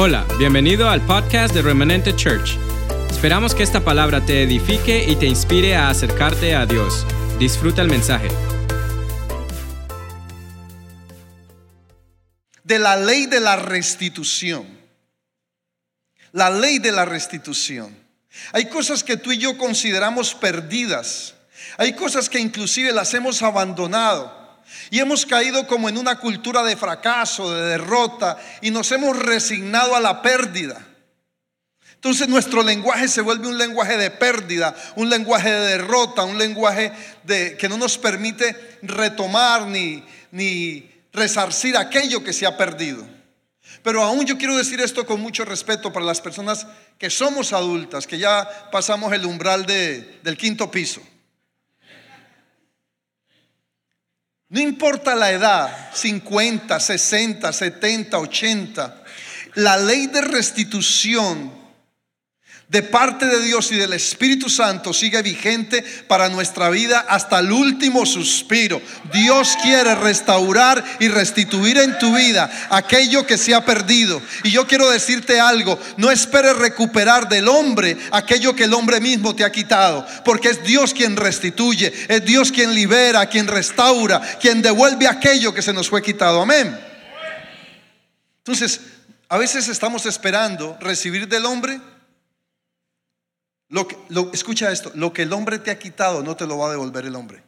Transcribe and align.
Hola, 0.00 0.24
bienvenido 0.38 0.88
al 0.88 1.04
podcast 1.04 1.52
de 1.52 1.60
Remanente 1.60 2.14
Church. 2.14 2.56
Esperamos 3.10 3.52
que 3.52 3.64
esta 3.64 3.80
palabra 3.80 4.24
te 4.24 4.44
edifique 4.44 5.04
y 5.08 5.16
te 5.16 5.26
inspire 5.26 5.74
a 5.74 5.88
acercarte 5.88 6.54
a 6.54 6.66
Dios. 6.66 7.04
Disfruta 7.40 7.82
el 7.82 7.88
mensaje. 7.88 8.28
De 12.62 12.78
la 12.78 12.94
ley 12.94 13.26
de 13.26 13.40
la 13.40 13.56
restitución. 13.56 14.68
La 16.30 16.48
ley 16.48 16.78
de 16.78 16.92
la 16.92 17.04
restitución. 17.04 17.92
Hay 18.52 18.68
cosas 18.68 19.02
que 19.02 19.16
tú 19.16 19.32
y 19.32 19.38
yo 19.38 19.58
consideramos 19.58 20.32
perdidas. 20.32 21.34
Hay 21.76 21.94
cosas 21.94 22.28
que 22.28 22.38
inclusive 22.38 22.92
las 22.92 23.14
hemos 23.14 23.42
abandonado. 23.42 24.37
Y 24.90 25.00
hemos 25.00 25.26
caído 25.26 25.66
como 25.66 25.88
en 25.88 25.98
una 25.98 26.18
cultura 26.18 26.62
de 26.62 26.76
fracaso, 26.76 27.54
de 27.54 27.62
derrota, 27.70 28.38
y 28.60 28.70
nos 28.70 28.90
hemos 28.92 29.18
resignado 29.18 29.94
a 29.94 30.00
la 30.00 30.22
pérdida. 30.22 30.84
Entonces 31.94 32.28
nuestro 32.28 32.62
lenguaje 32.62 33.08
se 33.08 33.20
vuelve 33.20 33.48
un 33.48 33.58
lenguaje 33.58 33.96
de 33.96 34.10
pérdida, 34.10 34.74
un 34.94 35.10
lenguaje 35.10 35.50
de 35.50 35.66
derrota, 35.66 36.22
un 36.22 36.38
lenguaje 36.38 36.92
de, 37.24 37.56
que 37.56 37.68
no 37.68 37.76
nos 37.76 37.98
permite 37.98 38.78
retomar 38.82 39.66
ni, 39.66 40.04
ni 40.30 40.88
resarcir 41.12 41.76
aquello 41.76 42.22
que 42.22 42.32
se 42.32 42.46
ha 42.46 42.56
perdido. 42.56 43.04
Pero 43.82 44.02
aún 44.02 44.24
yo 44.24 44.38
quiero 44.38 44.56
decir 44.56 44.80
esto 44.80 45.06
con 45.06 45.20
mucho 45.20 45.44
respeto 45.44 45.92
para 45.92 46.06
las 46.06 46.20
personas 46.20 46.68
que 46.98 47.10
somos 47.10 47.52
adultas, 47.52 48.06
que 48.06 48.18
ya 48.18 48.48
pasamos 48.70 49.12
el 49.12 49.26
umbral 49.26 49.66
del 49.66 50.36
quinto 50.36 50.70
piso. 50.70 51.00
No 54.50 54.60
importa 54.60 55.14
la 55.14 55.30
edad, 55.30 55.90
50, 55.92 56.80
60, 56.80 57.52
70, 57.52 58.18
80, 58.18 59.02
la 59.56 59.76
ley 59.76 60.06
de 60.06 60.22
restitución 60.22 61.52
de 62.68 62.82
parte 62.82 63.24
de 63.24 63.40
Dios 63.40 63.72
y 63.72 63.76
del 63.76 63.94
Espíritu 63.94 64.50
Santo 64.50 64.92
sigue 64.92 65.22
vigente 65.22 65.82
para 66.06 66.28
nuestra 66.28 66.68
vida 66.68 67.00
hasta 67.08 67.38
el 67.38 67.50
último 67.50 68.04
suspiro. 68.04 68.82
Dios 69.10 69.56
quiere 69.62 69.94
restaurar 69.94 70.84
y 71.00 71.08
restituir 71.08 71.78
en 71.78 71.98
tu 71.98 72.14
vida 72.14 72.68
aquello 72.68 73.26
que 73.26 73.38
se 73.38 73.54
ha 73.54 73.64
perdido. 73.64 74.20
Y 74.44 74.50
yo 74.50 74.66
quiero 74.66 74.90
decirte 74.90 75.40
algo, 75.40 75.78
no 75.96 76.10
esperes 76.10 76.56
recuperar 76.56 77.30
del 77.30 77.48
hombre 77.48 77.96
aquello 78.10 78.54
que 78.54 78.64
el 78.64 78.74
hombre 78.74 79.00
mismo 79.00 79.34
te 79.34 79.44
ha 79.44 79.52
quitado, 79.52 80.06
porque 80.22 80.50
es 80.50 80.62
Dios 80.62 80.92
quien 80.92 81.16
restituye, 81.16 81.90
es 82.08 82.24
Dios 82.26 82.52
quien 82.52 82.74
libera, 82.74 83.24
quien 83.26 83.46
restaura, 83.46 84.20
quien 84.38 84.60
devuelve 84.60 85.08
aquello 85.08 85.54
que 85.54 85.62
se 85.62 85.72
nos 85.72 85.88
fue 85.88 86.02
quitado. 86.02 86.42
Amén. 86.42 86.78
Entonces, 88.40 88.80
a 89.30 89.38
veces 89.38 89.68
estamos 89.68 90.04
esperando 90.04 90.76
recibir 90.80 91.28
del 91.28 91.46
hombre 91.46 91.80
lo 93.68 93.86
que, 93.86 93.96
escucha 94.32 94.72
esto, 94.72 94.90
lo 94.94 95.12
que 95.12 95.22
el 95.22 95.32
hombre 95.32 95.58
te 95.58 95.70
ha 95.70 95.78
quitado 95.78 96.22
no 96.22 96.36
te 96.36 96.46
lo 96.46 96.58
va 96.58 96.68
a 96.68 96.70
devolver 96.70 97.04
el 97.04 97.14
hombre. 97.14 97.42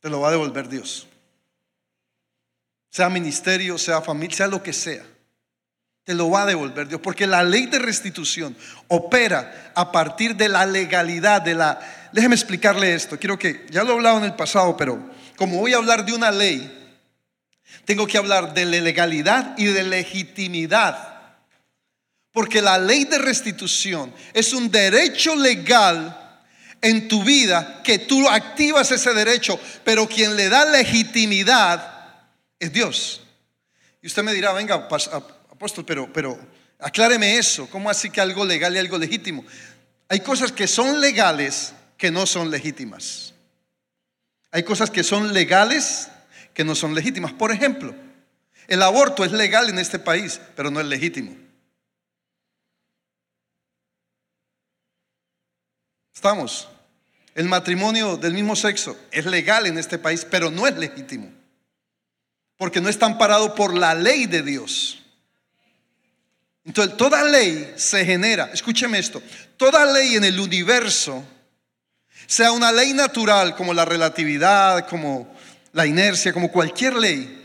Te 0.00 0.08
lo 0.08 0.20
va 0.20 0.28
a 0.28 0.30
devolver 0.32 0.68
Dios. 0.68 1.06
Sea 2.88 3.10
ministerio, 3.10 3.76
sea 3.76 4.00
familia, 4.00 4.36
sea 4.36 4.46
lo 4.46 4.62
que 4.62 4.72
sea. 4.72 5.04
Te 6.04 6.14
lo 6.14 6.30
va 6.30 6.42
a 6.42 6.46
devolver 6.46 6.88
Dios. 6.88 7.00
Porque 7.02 7.26
la 7.26 7.42
ley 7.42 7.66
de 7.66 7.78
restitución 7.78 8.56
opera 8.88 9.72
a 9.74 9.92
partir 9.92 10.34
de 10.36 10.48
la 10.48 10.64
legalidad, 10.64 11.42
de 11.42 11.54
la... 11.54 11.78
Déjeme 12.12 12.34
explicarle 12.34 12.94
esto. 12.94 13.18
Quiero 13.18 13.38
que, 13.38 13.66
ya 13.70 13.84
lo 13.84 13.90
he 13.90 13.94
hablado 13.94 14.18
en 14.18 14.24
el 14.24 14.34
pasado, 14.34 14.74
pero 14.76 15.10
como 15.36 15.58
voy 15.58 15.74
a 15.74 15.76
hablar 15.76 16.06
de 16.06 16.14
una 16.14 16.30
ley, 16.30 16.78
tengo 17.84 18.06
que 18.06 18.16
hablar 18.16 18.54
de 18.54 18.64
legalidad 18.64 19.54
y 19.58 19.66
de 19.66 19.82
legitimidad 19.82 21.09
porque 22.32 22.62
la 22.62 22.78
ley 22.78 23.04
de 23.04 23.18
restitución 23.18 24.12
es 24.32 24.52
un 24.52 24.70
derecho 24.70 25.34
legal 25.34 26.16
en 26.80 27.08
tu 27.08 27.22
vida 27.24 27.82
que 27.82 27.98
tú 27.98 28.28
activas 28.28 28.90
ese 28.90 29.12
derecho, 29.12 29.58
pero 29.84 30.08
quien 30.08 30.36
le 30.36 30.48
da 30.48 30.64
legitimidad 30.64 32.14
es 32.58 32.72
Dios. 32.72 33.22
Y 34.02 34.06
usted 34.06 34.22
me 34.22 34.32
dirá, 34.32 34.52
venga, 34.52 34.74
apóstol, 34.74 35.84
pero, 35.84 36.10
pero 36.12 36.38
acláreme 36.78 37.36
eso. 37.36 37.68
¿Cómo 37.68 37.90
así 37.90 38.10
que 38.10 38.20
algo 38.20 38.44
legal 38.44 38.74
y 38.74 38.78
algo 38.78 38.96
legítimo? 38.96 39.44
Hay 40.08 40.20
cosas 40.20 40.52
que 40.52 40.66
son 40.66 41.00
legales 41.00 41.74
que 41.98 42.10
no 42.10 42.26
son 42.26 42.50
legítimas. 42.50 43.34
Hay 44.50 44.62
cosas 44.62 44.90
que 44.90 45.04
son 45.04 45.32
legales 45.32 46.08
que 46.54 46.64
no 46.64 46.74
son 46.74 46.94
legítimas. 46.94 47.32
Por 47.32 47.52
ejemplo, 47.52 47.94
el 48.68 48.82
aborto 48.82 49.24
es 49.24 49.32
legal 49.32 49.68
en 49.68 49.78
este 49.78 49.98
país, 49.98 50.40
pero 50.56 50.70
no 50.70 50.80
es 50.80 50.86
legítimo. 50.86 51.36
Estamos. 56.20 56.68
El 57.34 57.46
matrimonio 57.46 58.18
del 58.18 58.34
mismo 58.34 58.54
sexo 58.54 58.94
es 59.10 59.24
legal 59.24 59.64
en 59.66 59.78
este 59.78 59.96
país, 59.96 60.26
pero 60.30 60.50
no 60.50 60.66
es 60.66 60.76
legítimo. 60.76 61.32
Porque 62.58 62.78
no 62.82 62.90
está 62.90 63.06
amparado 63.06 63.54
por 63.54 63.72
la 63.72 63.94
ley 63.94 64.26
de 64.26 64.42
Dios. 64.42 65.02
Entonces, 66.66 66.94
toda 66.98 67.24
ley 67.24 67.72
se 67.76 68.04
genera, 68.04 68.50
escúcheme 68.52 68.98
esto, 68.98 69.22
toda 69.56 69.86
ley 69.86 70.16
en 70.16 70.24
el 70.24 70.38
universo, 70.38 71.24
sea 72.26 72.52
una 72.52 72.70
ley 72.70 72.92
natural 72.92 73.56
como 73.56 73.72
la 73.72 73.86
relatividad, 73.86 74.86
como 74.90 75.34
la 75.72 75.86
inercia, 75.86 76.34
como 76.34 76.52
cualquier 76.52 76.96
ley, 76.96 77.39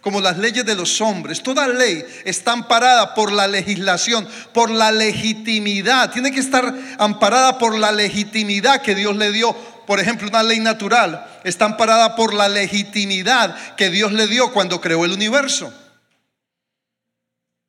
como 0.00 0.20
las 0.20 0.38
leyes 0.38 0.64
de 0.64 0.74
los 0.74 1.00
hombres. 1.00 1.42
Toda 1.42 1.68
ley 1.68 2.04
está 2.24 2.52
amparada 2.52 3.14
por 3.14 3.32
la 3.32 3.46
legislación, 3.46 4.28
por 4.52 4.70
la 4.70 4.92
legitimidad. 4.92 6.10
Tiene 6.10 6.32
que 6.32 6.40
estar 6.40 6.74
amparada 6.98 7.58
por 7.58 7.76
la 7.76 7.92
legitimidad 7.92 8.82
que 8.82 8.94
Dios 8.94 9.16
le 9.16 9.32
dio. 9.32 9.54
Por 9.86 10.00
ejemplo, 10.00 10.28
una 10.28 10.42
ley 10.42 10.60
natural 10.60 11.26
está 11.44 11.64
amparada 11.64 12.14
por 12.14 12.34
la 12.34 12.48
legitimidad 12.48 13.74
que 13.76 13.90
Dios 13.90 14.12
le 14.12 14.26
dio 14.26 14.52
cuando 14.52 14.80
creó 14.80 15.04
el 15.04 15.12
universo. 15.12 15.72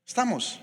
Estamos. 0.05 0.59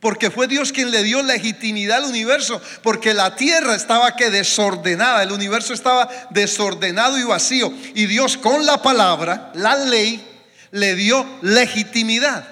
Porque 0.00 0.30
fue 0.30 0.48
Dios 0.48 0.72
quien 0.72 0.90
le 0.90 1.02
dio 1.02 1.22
legitimidad 1.22 1.98
al 1.98 2.10
universo, 2.10 2.60
porque 2.82 3.14
la 3.14 3.36
tierra 3.36 3.74
estaba 3.74 4.16
que 4.16 4.30
desordenada, 4.30 5.22
el 5.22 5.32
universo 5.32 5.72
estaba 5.74 6.08
desordenado 6.30 7.18
y 7.18 7.24
vacío. 7.24 7.72
Y 7.94 8.06
Dios 8.06 8.36
con 8.36 8.66
la 8.66 8.82
palabra, 8.82 9.52
la 9.54 9.76
ley, 9.76 10.33
le 10.74 10.94
dio 10.96 11.24
legitimidad. 11.42 12.48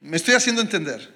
¿Me 0.00 0.16
estoy 0.16 0.34
haciendo 0.34 0.60
entender? 0.60 1.08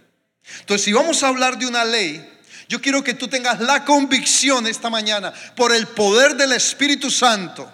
Entonces, 0.60 0.84
si 0.84 0.92
vamos 0.92 1.22
a 1.22 1.28
hablar 1.28 1.58
de 1.58 1.66
una 1.66 1.84
ley, 1.84 2.24
yo 2.68 2.80
quiero 2.80 3.02
que 3.02 3.14
tú 3.14 3.26
tengas 3.26 3.58
la 3.60 3.84
convicción 3.84 4.68
esta 4.68 4.88
mañana 4.88 5.32
por 5.56 5.72
el 5.72 5.88
poder 5.88 6.36
del 6.36 6.52
Espíritu 6.52 7.10
Santo, 7.10 7.68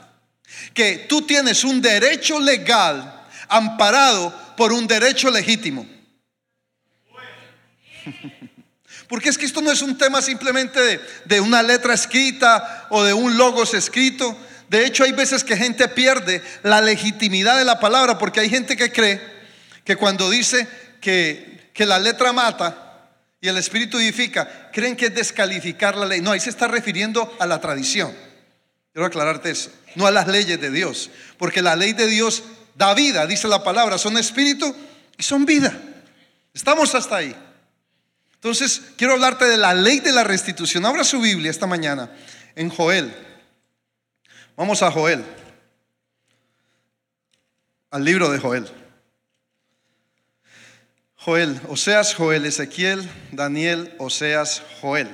que 0.72 1.04
tú 1.10 1.22
tienes 1.22 1.62
un 1.62 1.82
derecho 1.82 2.40
legal 2.40 3.22
amparado 3.48 4.34
por 4.56 4.72
un 4.72 4.86
derecho 4.86 5.30
legítimo. 5.30 5.86
Porque 9.08 9.28
es 9.28 9.36
que 9.36 9.44
esto 9.44 9.60
no 9.60 9.70
es 9.70 9.82
un 9.82 9.98
tema 9.98 10.22
simplemente 10.22 10.80
de, 10.80 11.00
de, 11.26 11.40
una 11.42 11.62
letra 11.62 11.92
escrita 11.92 12.86
o 12.88 13.04
de 13.04 13.12
un 13.12 13.36
logos 13.36 13.74
escrito. 13.74 14.38
De 14.72 14.86
hecho, 14.86 15.04
hay 15.04 15.12
veces 15.12 15.44
que 15.44 15.54
gente 15.54 15.86
pierde 15.86 16.42
la 16.62 16.80
legitimidad 16.80 17.58
de 17.58 17.64
la 17.66 17.78
palabra 17.78 18.16
porque 18.16 18.40
hay 18.40 18.48
gente 18.48 18.74
que 18.74 18.90
cree 18.90 19.20
que 19.84 19.96
cuando 19.96 20.30
dice 20.30 20.66
que, 20.98 21.68
que 21.74 21.84
la 21.84 21.98
letra 21.98 22.32
mata 22.32 23.10
y 23.38 23.48
el 23.48 23.58
espíritu 23.58 23.98
edifica, 23.98 24.70
creen 24.72 24.96
que 24.96 25.08
es 25.08 25.14
descalificar 25.14 25.94
la 25.94 26.06
ley. 26.06 26.22
No, 26.22 26.32
ahí 26.32 26.40
se 26.40 26.48
está 26.48 26.68
refiriendo 26.68 27.36
a 27.38 27.44
la 27.44 27.60
tradición. 27.60 28.16
Quiero 28.94 29.04
aclararte 29.04 29.50
eso. 29.50 29.70
No 29.94 30.06
a 30.06 30.10
las 30.10 30.26
leyes 30.26 30.58
de 30.58 30.70
Dios. 30.70 31.10
Porque 31.36 31.60
la 31.60 31.76
ley 31.76 31.92
de 31.92 32.06
Dios 32.06 32.42
da 32.74 32.94
vida, 32.94 33.26
dice 33.26 33.48
la 33.48 33.62
palabra. 33.62 33.98
Son 33.98 34.16
espíritu 34.16 34.74
y 35.18 35.22
son 35.22 35.44
vida. 35.44 35.78
Estamos 36.54 36.94
hasta 36.94 37.16
ahí. 37.16 37.36
Entonces, 38.36 38.80
quiero 38.96 39.12
hablarte 39.12 39.44
de 39.44 39.58
la 39.58 39.74
ley 39.74 40.00
de 40.00 40.12
la 40.12 40.24
restitución. 40.24 40.86
Abra 40.86 41.04
su 41.04 41.20
Biblia 41.20 41.50
esta 41.50 41.66
mañana 41.66 42.10
en 42.56 42.70
Joel. 42.70 43.31
Vamos 44.62 44.80
a 44.80 44.92
Joel, 44.92 45.24
al 47.90 48.04
libro 48.04 48.30
de 48.30 48.38
Joel. 48.38 48.70
Joel, 51.16 51.60
Oseas, 51.66 52.14
Joel, 52.14 52.46
Ezequiel, 52.46 53.10
Daniel, 53.32 53.92
Oseas, 53.98 54.62
Joel. 54.80 55.10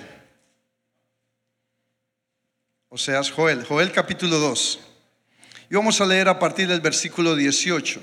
Oseas, 2.91 3.31
Joel, 3.31 3.65
Joel 3.65 3.91
capítulo 3.91 4.37
2. 4.39 4.81
Y 5.71 5.77
vamos 5.77 5.99
a 6.03 6.05
leer 6.05 6.29
a 6.29 6.39
partir 6.39 6.69
del 6.69 6.83
versículo 6.83 7.35
18. 7.35 8.03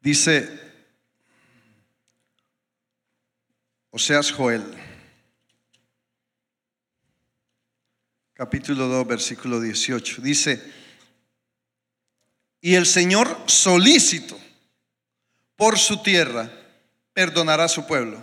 Dice, 0.00 0.63
O 3.94 3.98
seas 4.00 4.32
Joel. 4.32 4.64
capítulo 8.34 8.88
2, 8.88 9.06
versículo 9.06 9.60
18. 9.60 10.20
Dice, 10.20 10.60
y 12.60 12.74
el 12.74 12.86
Señor 12.86 13.44
solícito 13.46 14.36
por 15.54 15.78
su 15.78 16.02
tierra 16.02 16.50
perdonará 17.12 17.66
a 17.66 17.68
su 17.68 17.86
pueblo. 17.86 18.20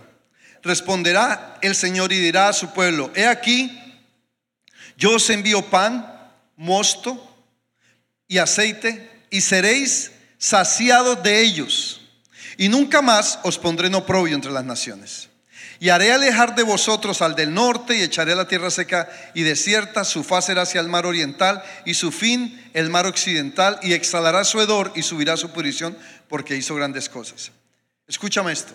Responderá 0.62 1.58
el 1.62 1.74
Señor 1.74 2.12
y 2.12 2.18
dirá 2.18 2.50
a 2.50 2.52
su 2.52 2.74
pueblo, 2.74 3.10
he 3.14 3.26
aquí, 3.26 3.72
yo 4.98 5.16
os 5.16 5.30
envío 5.30 5.70
pan, 5.70 6.06
mosto 6.54 7.16
y 8.28 8.36
aceite, 8.36 9.24
y 9.30 9.40
seréis 9.40 10.12
saciados 10.36 11.22
de 11.22 11.40
ellos. 11.40 12.02
Y 12.58 12.68
nunca 12.68 13.00
más 13.00 13.38
os 13.42 13.58
pondré 13.58 13.86
en 13.86 13.94
oprobio 13.94 14.34
entre 14.34 14.52
las 14.52 14.66
naciones. 14.66 15.31
Y 15.82 15.88
haré 15.88 16.12
alejar 16.12 16.54
de 16.54 16.62
vosotros 16.62 17.22
al 17.22 17.34
del 17.34 17.52
norte 17.52 17.96
y 17.96 18.02
echaré 18.02 18.36
la 18.36 18.46
tierra 18.46 18.70
seca 18.70 19.10
y 19.34 19.42
desierta, 19.42 20.04
su 20.04 20.22
faz 20.22 20.46
será 20.46 20.62
hacia 20.62 20.80
el 20.80 20.88
mar 20.88 21.06
oriental 21.06 21.60
y 21.84 21.94
su 21.94 22.12
fin 22.12 22.70
el 22.72 22.88
mar 22.88 23.04
occidental 23.04 23.80
y 23.82 23.92
exhalará 23.92 24.44
su 24.44 24.60
hedor 24.60 24.92
y 24.94 25.02
subirá 25.02 25.36
su 25.36 25.50
pudrición 25.50 25.98
porque 26.28 26.54
hizo 26.54 26.76
grandes 26.76 27.08
cosas. 27.08 27.50
Escúchame 28.06 28.52
esto. 28.52 28.72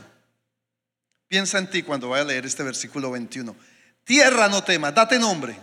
Piensa 1.29 1.59
en 1.59 1.69
ti 1.69 1.81
cuando 1.81 2.09
vaya 2.09 2.23
a 2.23 2.25
leer 2.25 2.45
este 2.45 2.63
versículo 2.63 3.09
21. 3.11 3.55
Tierra 4.03 4.49
no 4.49 4.61
temas, 4.61 4.93
date 4.93 5.17
nombre. 5.17 5.57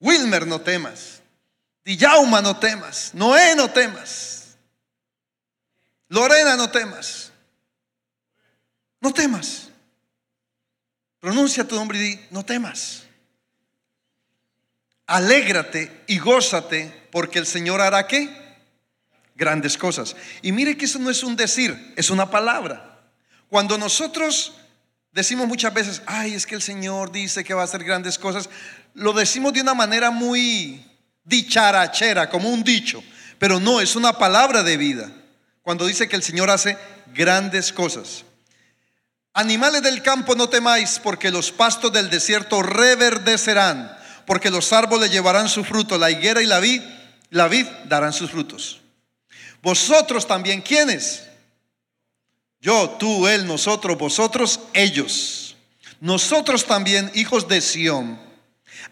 Wilmer 0.00 0.44
no 0.44 0.60
temas. 0.60 1.22
Dijauma 1.84 2.42
no 2.42 2.56
temas. 2.56 3.12
Noé 3.14 3.54
no 3.54 3.70
temas. 3.70 4.56
Lorena 6.08 6.56
no 6.56 6.68
temas. 6.68 7.30
No 9.00 9.12
temas. 9.12 9.68
Pronuncia 11.24 11.66
tu 11.66 11.74
nombre 11.74 11.96
y 11.96 12.02
di, 12.02 12.20
no 12.32 12.44
temas. 12.44 13.04
Alégrate 15.06 16.04
y 16.06 16.18
gózate 16.18 17.08
porque 17.10 17.38
el 17.38 17.46
Señor 17.46 17.80
hará 17.80 18.06
qué? 18.06 18.28
Grandes 19.34 19.78
cosas. 19.78 20.16
Y 20.42 20.52
mire 20.52 20.76
que 20.76 20.84
eso 20.84 20.98
no 20.98 21.08
es 21.08 21.22
un 21.22 21.34
decir, 21.34 21.94
es 21.96 22.10
una 22.10 22.28
palabra. 22.28 23.00
Cuando 23.48 23.78
nosotros 23.78 24.52
decimos 25.12 25.48
muchas 25.48 25.72
veces, 25.72 26.02
ay, 26.04 26.34
es 26.34 26.44
que 26.44 26.56
el 26.56 26.60
Señor 26.60 27.10
dice 27.10 27.42
que 27.42 27.54
va 27.54 27.62
a 27.62 27.64
hacer 27.64 27.84
grandes 27.84 28.18
cosas, 28.18 28.50
lo 28.92 29.14
decimos 29.14 29.54
de 29.54 29.62
una 29.62 29.72
manera 29.72 30.10
muy 30.10 30.84
dicharachera, 31.24 32.28
como 32.28 32.50
un 32.50 32.62
dicho, 32.62 33.02
pero 33.38 33.58
no, 33.58 33.80
es 33.80 33.96
una 33.96 34.18
palabra 34.18 34.62
de 34.62 34.76
vida. 34.76 35.10
Cuando 35.62 35.86
dice 35.86 36.06
que 36.06 36.16
el 36.16 36.22
Señor 36.22 36.50
hace 36.50 36.76
grandes 37.14 37.72
cosas. 37.72 38.26
Animales 39.36 39.82
del 39.82 40.00
campo 40.00 40.36
no 40.36 40.48
temáis, 40.48 41.00
porque 41.02 41.32
los 41.32 41.50
pastos 41.50 41.92
del 41.92 42.08
desierto 42.08 42.62
reverdecerán, 42.62 43.98
porque 44.26 44.48
los 44.48 44.72
árboles 44.72 45.10
llevarán 45.10 45.48
su 45.48 45.64
fruto, 45.64 45.98
la 45.98 46.12
higuera 46.12 46.40
y 46.40 46.46
la 46.46 46.60
vid, 46.60 46.80
la 47.30 47.48
vid 47.48 47.66
darán 47.86 48.12
sus 48.12 48.30
frutos. 48.30 48.80
Vosotros 49.60 50.28
también, 50.28 50.62
¿quiénes? 50.62 51.24
Yo, 52.60 52.90
tú, 52.90 53.26
él, 53.26 53.44
nosotros, 53.44 53.98
vosotros, 53.98 54.60
ellos. 54.72 55.56
Nosotros 56.00 56.64
también, 56.64 57.10
hijos 57.14 57.48
de 57.48 57.60
Sión, 57.60 58.20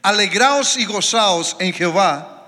alegraos 0.03 0.77
y 0.77 0.87
gozaos 0.87 1.55
en 1.61 1.73
Jehová, 1.73 2.47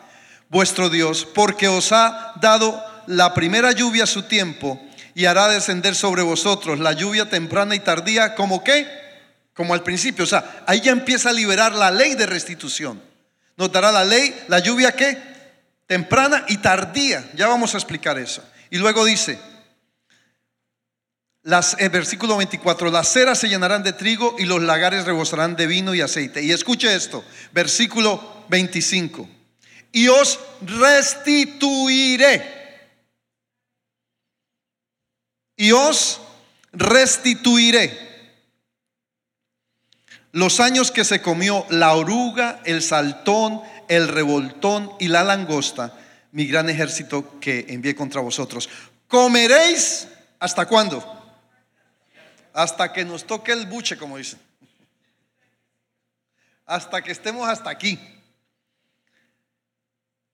vuestro 0.49 0.91
Dios, 0.91 1.25
porque 1.33 1.69
os 1.69 1.93
ha 1.93 2.33
dado 2.41 2.85
la 3.07 3.35
primera 3.35 3.71
lluvia 3.71 4.03
a 4.03 4.09
su 4.09 4.25
tiempo 4.25 4.84
y 5.15 5.27
hará 5.27 5.49
descender 5.49 5.95
sobre 5.95 6.23
vosotros 6.23 6.81
la 6.81 6.93
lluvia 6.93 7.29
temprana 7.29 7.75
y 7.75 7.81
tardía, 7.81 8.35
como 8.35 8.65
qué? 8.65 8.89
Como 9.55 9.75
al 9.75 9.83
principio. 9.83 10.25
O 10.25 10.27
sea, 10.27 10.65
ahí 10.67 10.81
ya 10.81 10.93
empieza 10.93 11.31
a 11.31 11.33
liberar 11.33 11.73
la 11.73 11.91
ley 11.91 12.15
de 12.15 12.27
restitución. 12.27 13.01
Nos 13.57 13.71
dará 13.71 13.93
la 13.93 14.05
ley, 14.05 14.35
la 14.49 14.59
lluvia 14.59 14.93
qué? 14.93 15.17
Temprana 15.87 16.45
y 16.49 16.57
tardía. 16.59 17.31
Ya 17.35 17.47
vamos 17.47 17.75
a 17.75 17.79
explicar 17.79 18.19
eso. 18.19 18.43
Y 18.71 18.79
luego 18.79 19.05
dice, 19.05 19.39
las, 21.43 21.77
el 21.79 21.91
versículo 21.91 22.37
24, 22.37 22.91
las 22.91 23.13
ceras 23.13 23.39
se 23.39 23.49
llenarán 23.49 23.85
de 23.85 23.93
trigo 23.93 24.35
y 24.39 24.47
los 24.47 24.63
lagares 24.63 25.05
rebosarán 25.05 25.55
de 25.55 25.69
vino 25.69 25.95
y 25.95 26.01
aceite. 26.01 26.43
Y 26.43 26.51
escuche 26.51 26.93
esto, 26.93 27.25
versículo 27.53 28.45
25. 28.49 29.29
Y 29.93 30.09
os 30.09 30.41
restituiré 30.63 32.64
y 35.57 35.73
os 35.73 36.21
restituiré 36.73 38.05
los 40.33 40.59
años 40.59 40.91
que 40.91 41.05
se 41.05 41.23
comió 41.23 41.65
la 41.71 41.95
oruga, 41.95 42.61
el 42.65 42.83
saltón, 42.83 43.63
el 43.89 44.09
revoltón 44.09 44.91
y 44.99 45.07
la 45.07 45.23
langosta, 45.23 45.97
mi 46.33 46.47
gran 46.47 46.69
ejército 46.69 47.39
que 47.39 47.67
envié 47.69 47.95
contra 47.95 48.21
vosotros. 48.21 48.69
Comeréis 49.07 50.09
hasta 50.41 50.67
cuándo? 50.67 51.03
Hasta 52.53 52.93
que 52.93 53.05
nos 53.05 53.25
toque 53.25 53.53
el 53.53 53.67
buche, 53.67 53.97
como 53.97 54.19
dicen. 54.19 54.41
Hasta 56.67 57.03
que 57.03 57.13
estemos 57.13 57.49
hasta 57.49 57.71
aquí 57.71 57.99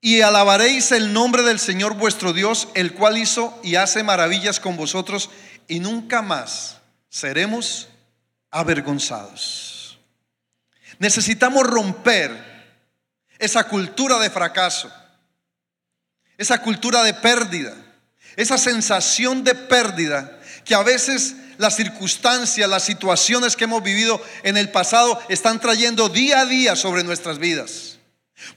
y 0.00 0.23
alabaréis 0.23 0.93
el 0.93 1.12
nombre 1.12 1.43
del 1.43 1.58
Señor 1.58 1.94
vuestro 1.94 2.32
Dios, 2.32 2.69
el 2.75 2.94
cual 2.94 3.19
hizo 3.19 3.58
y 3.62 3.76
hace 3.76 4.02
maravillas 4.02 4.58
con 4.58 4.76
vosotros, 4.76 5.31
y 5.69 5.81
nunca 5.81 6.23
más 6.23 6.79
seremos 7.08 7.88
avergonzados. 8.50 9.99
Necesitamos 10.99 11.67
romper 11.67 12.50
esa 13.38 13.64
cultura 13.64 14.19
de 14.19 14.31
fracaso, 14.31 14.91
esa 16.37 16.62
cultura 16.62 17.02
de 17.02 17.14
pérdida, 17.14 17.75
esa 18.37 18.58
sensación 18.58 19.44
de 19.44 19.55
pérdida 19.55 20.41
que 20.64 20.75
a 20.75 20.82
veces 20.82 21.37
las 21.58 21.76
circunstancias, 21.76 22.69
las 22.69 22.85
situaciones 22.85 23.55
que 23.55 23.64
hemos 23.64 23.82
vivido 23.82 24.23
en 24.43 24.56
el 24.56 24.70
pasado 24.70 25.20
están 25.29 25.61
trayendo 25.61 26.08
día 26.08 26.41
a 26.41 26.47
día 26.47 26.75
sobre 26.75 27.05
nuestras 27.05 27.38
vidas. 27.38 28.00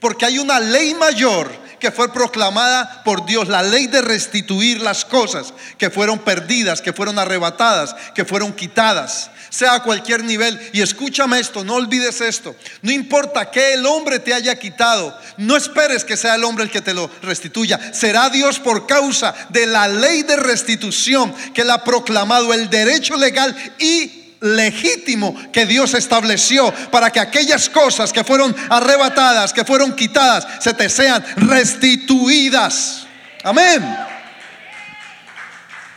Porque 0.00 0.26
hay 0.26 0.38
una 0.38 0.60
ley 0.60 0.94
mayor 0.94 1.64
que 1.78 1.92
fue 1.92 2.10
proclamada 2.12 3.02
por 3.04 3.26
Dios, 3.26 3.48
la 3.48 3.62
ley 3.62 3.86
de 3.86 4.00
restituir 4.00 4.80
las 4.80 5.04
cosas 5.04 5.52
que 5.76 5.90
fueron 5.90 6.18
perdidas, 6.18 6.80
que 6.80 6.94
fueron 6.94 7.18
arrebatadas, 7.18 7.94
que 8.14 8.24
fueron 8.24 8.54
quitadas, 8.54 9.30
sea 9.50 9.74
a 9.74 9.82
cualquier 9.82 10.24
nivel. 10.24 10.58
Y 10.72 10.80
escúchame 10.80 11.38
esto, 11.38 11.62
no 11.62 11.74
olvides 11.74 12.22
esto. 12.22 12.56
No 12.80 12.90
importa 12.90 13.50
que 13.50 13.74
el 13.74 13.84
hombre 13.84 14.18
te 14.18 14.32
haya 14.32 14.58
quitado, 14.58 15.14
no 15.36 15.56
esperes 15.56 16.04
que 16.04 16.16
sea 16.16 16.36
el 16.36 16.44
hombre 16.44 16.64
el 16.64 16.70
que 16.70 16.80
te 16.80 16.94
lo 16.94 17.10
restituya. 17.20 17.78
Será 17.92 18.30
Dios 18.30 18.58
por 18.60 18.86
causa 18.86 19.34
de 19.50 19.66
la 19.66 19.86
ley 19.86 20.22
de 20.22 20.36
restitución 20.36 21.34
que 21.52 21.60
él 21.60 21.70
ha 21.70 21.84
proclamado, 21.84 22.54
el 22.54 22.70
derecho 22.70 23.16
legal 23.16 23.54
y 23.78 24.23
legítimo 24.44 25.34
que 25.50 25.66
Dios 25.66 25.94
estableció 25.94 26.72
para 26.90 27.10
que 27.10 27.18
aquellas 27.18 27.68
cosas 27.68 28.12
que 28.12 28.22
fueron 28.22 28.54
arrebatadas, 28.68 29.52
que 29.52 29.64
fueron 29.64 29.96
quitadas, 29.96 30.46
se 30.60 30.74
te 30.74 30.88
sean 30.88 31.24
restituidas. 31.36 33.06
Amén. 33.42 33.82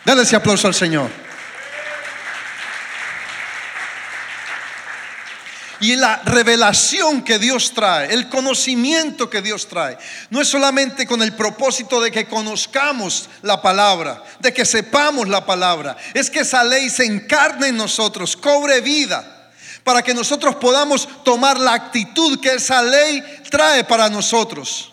Dale 0.05 0.23
ese 0.23 0.37
aplauso 0.37 0.67
al 0.67 0.73
Señor. 0.73 1.26
Y 5.79 5.95
la 5.95 6.17
revelación 6.23 7.23
que 7.23 7.37
Dios 7.37 7.73
trae, 7.73 8.11
el 8.13 8.29
conocimiento 8.29 9.29
que 9.29 9.43
Dios 9.43 9.67
trae, 9.67 9.97
no 10.31 10.41
es 10.41 10.47
solamente 10.47 11.05
con 11.05 11.21
el 11.21 11.33
propósito 11.33 12.01
de 12.01 12.11
que 12.11 12.27
conozcamos 12.27 13.29
la 13.43 13.61
palabra, 13.61 14.23
de 14.39 14.53
que 14.53 14.65
sepamos 14.65 15.27
la 15.27 15.45
palabra, 15.45 15.95
es 16.15 16.31
que 16.31 16.39
esa 16.39 16.63
ley 16.63 16.89
se 16.89 17.05
encarne 17.05 17.67
en 17.67 17.77
nosotros, 17.77 18.35
cobre 18.35 18.81
vida, 18.81 19.51
para 19.83 20.01
que 20.01 20.15
nosotros 20.15 20.55
podamos 20.55 21.07
tomar 21.23 21.59
la 21.59 21.73
actitud 21.73 22.39
que 22.39 22.55
esa 22.55 22.81
ley 22.81 23.23
trae 23.49 23.83
para 23.83 24.09
nosotros. 24.09 24.91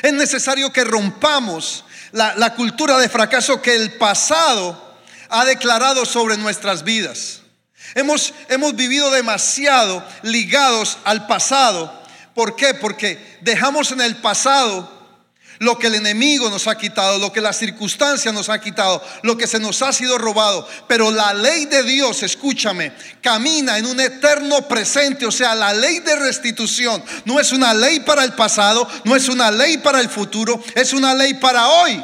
Es 0.00 0.12
necesario 0.12 0.72
que 0.72 0.84
rompamos 0.84 1.84
la, 2.12 2.34
la 2.36 2.54
cultura 2.54 2.98
de 2.98 3.08
fracaso 3.08 3.60
que 3.60 3.74
el 3.74 3.94
pasado 3.94 4.96
ha 5.28 5.44
declarado 5.44 6.04
sobre 6.04 6.36
nuestras 6.36 6.84
vidas. 6.84 7.39
Hemos, 7.94 8.34
hemos 8.48 8.74
vivido 8.74 9.10
demasiado 9.10 10.04
ligados 10.22 10.98
al 11.04 11.26
pasado. 11.26 11.92
¿Por 12.34 12.56
qué? 12.56 12.74
Porque 12.74 13.38
dejamos 13.42 13.90
en 13.92 14.00
el 14.00 14.16
pasado 14.16 15.00
lo 15.60 15.78
que 15.78 15.88
el 15.88 15.96
enemigo 15.96 16.48
nos 16.48 16.66
ha 16.68 16.78
quitado, 16.78 17.18
lo 17.18 17.32
que 17.32 17.42
la 17.42 17.52
circunstancia 17.52 18.32
nos 18.32 18.48
ha 18.48 18.58
quitado, 18.58 19.04
lo 19.22 19.36
que 19.36 19.46
se 19.46 19.58
nos 19.58 19.82
ha 19.82 19.92
sido 19.92 20.16
robado. 20.16 20.66
Pero 20.88 21.10
la 21.10 21.34
ley 21.34 21.66
de 21.66 21.82
Dios, 21.82 22.22
escúchame, 22.22 22.92
camina 23.20 23.76
en 23.76 23.84
un 23.84 24.00
eterno 24.00 24.66
presente. 24.66 25.26
O 25.26 25.30
sea, 25.30 25.54
la 25.54 25.74
ley 25.74 25.98
de 25.98 26.16
restitución 26.16 27.04
no 27.26 27.38
es 27.38 27.52
una 27.52 27.74
ley 27.74 28.00
para 28.00 28.24
el 28.24 28.32
pasado, 28.32 28.88
no 29.04 29.14
es 29.14 29.28
una 29.28 29.50
ley 29.50 29.76
para 29.76 30.00
el 30.00 30.08
futuro, 30.08 30.62
es 30.74 30.94
una 30.94 31.14
ley 31.14 31.34
para 31.34 31.68
hoy. 31.68 32.02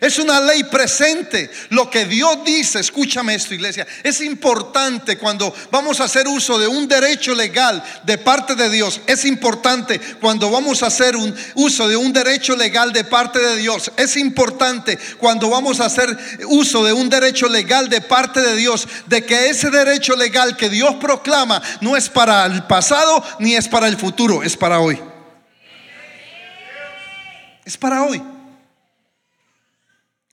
Es 0.00 0.18
una 0.18 0.40
ley 0.40 0.64
presente. 0.64 1.50
Lo 1.70 1.88
que 1.88 2.04
Dios 2.04 2.44
dice, 2.44 2.80
escúchame 2.80 3.34
esto 3.34 3.54
iglesia, 3.54 3.86
es 4.02 4.20
importante 4.20 5.16
cuando 5.16 5.54
vamos 5.70 6.00
a 6.00 6.04
hacer 6.04 6.28
uso 6.28 6.58
de 6.58 6.66
un 6.66 6.86
derecho 6.86 7.34
legal 7.34 7.82
de 8.04 8.18
parte 8.18 8.54
de 8.54 8.68
Dios. 8.68 9.00
Es 9.06 9.24
importante 9.24 9.98
cuando 10.20 10.50
vamos 10.50 10.82
a 10.82 10.86
hacer 10.86 11.16
un 11.16 11.34
uso 11.54 11.88
de 11.88 11.96
un 11.96 12.12
derecho 12.12 12.56
legal 12.56 12.92
de 12.92 13.04
parte 13.04 13.38
de 13.38 13.56
Dios. 13.56 13.90
Es 13.96 14.16
importante 14.16 14.98
cuando 15.18 15.48
vamos 15.48 15.80
a 15.80 15.86
hacer 15.86 16.16
uso 16.48 16.84
de 16.84 16.92
un 16.92 17.08
derecho 17.08 17.48
legal 17.48 17.88
de 17.88 18.00
parte 18.00 18.40
de 18.40 18.56
Dios. 18.56 18.86
De 19.06 19.24
que 19.24 19.48
ese 19.48 19.70
derecho 19.70 20.14
legal 20.14 20.56
que 20.56 20.68
Dios 20.68 20.96
proclama 20.96 21.62
no 21.80 21.96
es 21.96 22.08
para 22.08 22.46
el 22.46 22.64
pasado 22.64 23.22
ni 23.38 23.54
es 23.54 23.68
para 23.68 23.88
el 23.88 23.96
futuro, 23.96 24.42
es 24.42 24.56
para 24.56 24.80
hoy. 24.80 25.00
Es 27.64 27.76
para 27.76 28.04
hoy. 28.04 28.35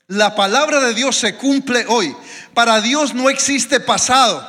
La 0.06 0.34
palabra 0.34 0.80
de 0.80 0.94
Dios 0.94 1.16
se 1.16 1.34
cumple 1.36 1.86
hoy. 1.88 2.14
Para 2.52 2.80
Dios 2.80 3.14
no 3.14 3.30
existe 3.30 3.80
pasado. 3.80 4.46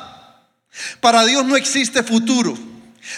Para 1.00 1.24
Dios 1.24 1.44
no 1.44 1.56
existe 1.56 2.02
futuro. 2.02 2.56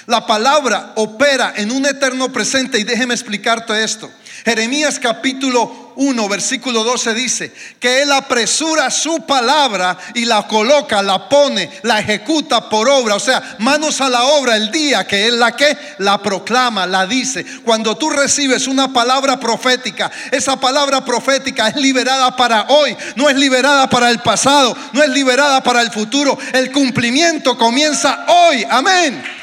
La 0.06 0.26
palabra 0.26 0.92
opera 0.96 1.54
en 1.56 1.70
un 1.70 1.86
eterno 1.86 2.30
presente 2.32 2.78
y 2.78 2.84
déjeme 2.84 3.14
explicarte 3.14 3.82
esto. 3.82 4.10
Jeremías 4.48 4.98
capítulo 4.98 5.92
1, 5.96 6.26
versículo 6.26 6.82
12 6.82 7.12
dice 7.12 7.52
que 7.78 8.00
Él 8.00 8.10
apresura 8.10 8.90
su 8.90 9.26
palabra 9.26 9.98
y 10.14 10.24
la 10.24 10.46
coloca, 10.46 11.02
la 11.02 11.28
pone, 11.28 11.68
la 11.82 12.00
ejecuta 12.00 12.66
por 12.70 12.88
obra. 12.88 13.16
O 13.16 13.20
sea, 13.20 13.56
manos 13.58 14.00
a 14.00 14.08
la 14.08 14.24
obra 14.24 14.56
el 14.56 14.70
día 14.70 15.06
que 15.06 15.26
Él 15.26 15.38
la 15.38 15.54
que 15.54 15.76
la 15.98 16.22
proclama, 16.22 16.86
la 16.86 17.04
dice. 17.06 17.44
Cuando 17.62 17.98
tú 17.98 18.08
recibes 18.08 18.66
una 18.66 18.90
palabra 18.90 19.38
profética, 19.38 20.10
esa 20.30 20.58
palabra 20.58 21.04
profética 21.04 21.68
es 21.68 21.76
liberada 21.76 22.34
para 22.34 22.68
hoy, 22.68 22.96
no 23.16 23.28
es 23.28 23.36
liberada 23.36 23.90
para 23.90 24.08
el 24.08 24.20
pasado, 24.20 24.74
no 24.94 25.02
es 25.02 25.10
liberada 25.10 25.62
para 25.62 25.82
el 25.82 25.90
futuro. 25.90 26.38
El 26.54 26.72
cumplimiento 26.72 27.58
comienza 27.58 28.24
hoy. 28.28 28.64
Amén. 28.70 29.37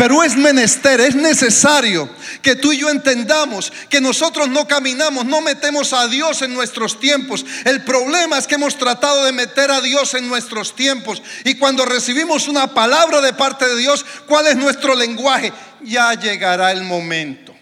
Pero 0.00 0.22
es 0.22 0.34
menester, 0.34 0.98
es 0.98 1.14
necesario 1.14 2.08
que 2.40 2.56
tú 2.56 2.72
y 2.72 2.78
yo 2.78 2.88
entendamos 2.88 3.70
que 3.90 4.00
nosotros 4.00 4.48
no 4.48 4.66
caminamos, 4.66 5.26
no 5.26 5.42
metemos 5.42 5.92
a 5.92 6.08
Dios 6.08 6.40
en 6.40 6.54
nuestros 6.54 6.98
tiempos. 6.98 7.44
El 7.66 7.84
problema 7.84 8.38
es 8.38 8.46
que 8.46 8.54
hemos 8.54 8.78
tratado 8.78 9.26
de 9.26 9.32
meter 9.32 9.70
a 9.70 9.82
Dios 9.82 10.14
en 10.14 10.26
nuestros 10.26 10.74
tiempos. 10.74 11.22
Y 11.44 11.56
cuando 11.56 11.84
recibimos 11.84 12.48
una 12.48 12.72
palabra 12.72 13.20
de 13.20 13.34
parte 13.34 13.68
de 13.68 13.76
Dios, 13.76 14.06
¿cuál 14.26 14.46
es 14.46 14.56
nuestro 14.56 14.94
lenguaje? 14.94 15.52
Ya 15.82 16.14
llegará 16.14 16.72
el 16.72 16.82
momento. 16.82 17.54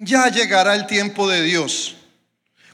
Ya 0.00 0.26
llegará 0.26 0.74
el 0.74 0.88
tiempo 0.88 1.28
de 1.28 1.40
Dios. 1.42 1.94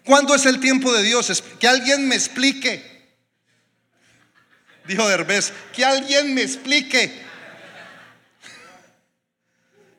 ¿Cuándo 0.06 0.34
es 0.34 0.46
el 0.46 0.58
tiempo 0.58 0.90
de 0.90 1.02
Dios? 1.02 1.44
Que 1.60 1.68
alguien 1.68 2.08
me 2.08 2.14
explique. 2.14 2.97
Dijo 4.88 5.06
Derbez, 5.06 5.52
que 5.74 5.84
alguien 5.84 6.34
me 6.34 6.40
explique. 6.40 7.28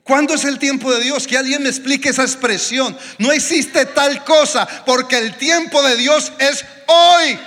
¿Cuándo 0.04 0.34
es 0.34 0.44
el 0.46 0.58
tiempo 0.58 0.92
de 0.92 1.04
Dios? 1.04 1.28
Que 1.28 1.38
alguien 1.38 1.62
me 1.62 1.70
explique 1.70 2.10
esa 2.10 2.24
expresión. 2.24 2.98
No 3.20 3.32
existe 3.32 3.86
tal 3.86 4.24
cosa 4.24 4.68
porque 4.88 5.20
el 5.20 5.38
tiempo 5.38 5.84
de 5.84 5.96
Dios 5.96 6.34
es 6.40 6.66
hoy. 6.88 7.40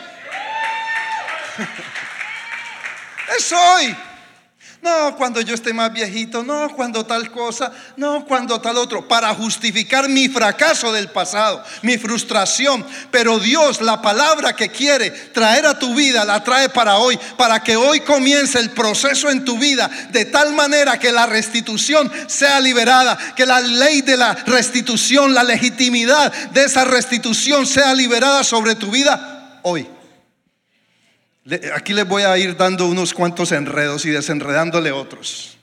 es 3.36 3.52
hoy. 3.52 3.96
No, 4.82 5.14
cuando 5.16 5.40
yo 5.40 5.54
esté 5.54 5.72
más 5.72 5.92
viejito, 5.92 6.42
no, 6.42 6.68
cuando 6.74 7.06
tal 7.06 7.30
cosa, 7.30 7.70
no, 7.96 8.24
cuando 8.24 8.60
tal 8.60 8.76
otro, 8.78 9.06
para 9.06 9.32
justificar 9.32 10.08
mi 10.08 10.28
fracaso 10.28 10.92
del 10.92 11.08
pasado, 11.08 11.62
mi 11.82 11.98
frustración. 11.98 12.84
Pero 13.12 13.38
Dios, 13.38 13.80
la 13.80 14.02
palabra 14.02 14.56
que 14.56 14.70
quiere 14.70 15.12
traer 15.12 15.66
a 15.66 15.78
tu 15.78 15.94
vida, 15.94 16.24
la 16.24 16.42
trae 16.42 16.68
para 16.68 16.96
hoy, 16.98 17.16
para 17.36 17.62
que 17.62 17.76
hoy 17.76 18.00
comience 18.00 18.58
el 18.58 18.70
proceso 18.70 19.30
en 19.30 19.44
tu 19.44 19.56
vida 19.56 19.88
de 20.10 20.24
tal 20.24 20.52
manera 20.52 20.98
que 20.98 21.12
la 21.12 21.26
restitución 21.26 22.10
sea 22.26 22.58
liberada, 22.58 23.16
que 23.36 23.46
la 23.46 23.60
ley 23.60 24.02
de 24.02 24.16
la 24.16 24.34
restitución, 24.34 25.32
la 25.32 25.44
legitimidad 25.44 26.32
de 26.50 26.64
esa 26.64 26.84
restitución 26.84 27.66
sea 27.66 27.94
liberada 27.94 28.42
sobre 28.42 28.74
tu 28.74 28.90
vida 28.90 29.60
hoy. 29.62 29.86
Aquí 31.74 31.92
les 31.92 32.06
voy 32.06 32.22
a 32.22 32.38
ir 32.38 32.56
dando 32.56 32.86
unos 32.86 33.12
cuantos 33.12 33.50
enredos 33.50 34.04
y 34.04 34.10
desenredándole 34.10 34.92
otros. 34.92 35.56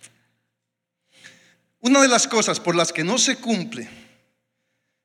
Una 1.80 2.02
de 2.02 2.10
las 2.10 2.28
cosas 2.28 2.60
por 2.60 2.76
las 2.76 2.92
que 2.92 3.06
no 3.06 3.18
se 3.18 3.38
cumple, 3.38 3.90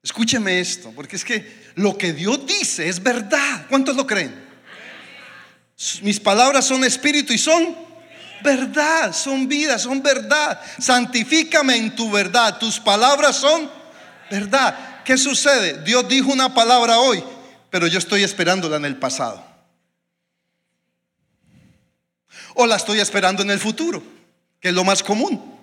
escúcheme 0.02 0.59
esto, 0.59 0.90
porque 0.97 1.14
es 1.14 1.25
que 1.25 1.64
lo 1.76 1.97
que 1.97 2.12
Dios 2.12 2.45
dice 2.45 2.88
es 2.88 3.00
verdad. 3.00 3.66
¿Cuántos 3.69 3.95
lo 3.95 4.04
creen? 4.04 4.35
Mis 6.02 6.19
palabras 6.19 6.64
son 6.64 6.83
espíritu 6.83 7.33
y 7.33 7.38
son 7.38 7.76
verdad, 8.43 9.12
son 9.12 9.47
vida, 9.47 9.78
son 9.78 10.02
verdad. 10.02 10.61
Santifícame 10.81 11.76
en 11.76 11.95
tu 11.95 12.11
verdad. 12.11 12.59
Tus 12.59 12.81
palabras 12.81 13.37
son 13.37 13.71
verdad. 14.28 15.02
¿Qué 15.04 15.16
sucede? 15.16 15.85
Dios 15.85 16.09
dijo 16.09 16.33
una 16.33 16.52
palabra 16.52 16.99
hoy, 16.99 17.23
pero 17.71 17.87
yo 17.87 17.99
estoy 17.99 18.25
esperándola 18.25 18.76
en 18.76 18.87
el 18.87 18.97
pasado 18.97 19.53
o 22.54 22.66
la 22.66 22.76
estoy 22.76 23.00
esperando 23.00 23.42
en 23.42 23.50
el 23.50 23.58
futuro, 23.58 24.02
que 24.61 24.68
es 24.68 24.75
lo 24.75 24.84
más 24.84 25.02
común. 25.02 25.54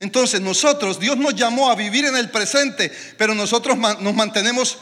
Entonces 0.00 0.40
nosotros, 0.40 1.00
Dios 1.00 1.16
nos 1.16 1.34
llamó 1.34 1.70
a 1.70 1.74
vivir 1.74 2.04
en 2.04 2.16
el 2.16 2.30
presente, 2.30 2.92
pero 3.16 3.34
nosotros 3.34 3.76
nos 3.76 4.14
mantenemos 4.14 4.78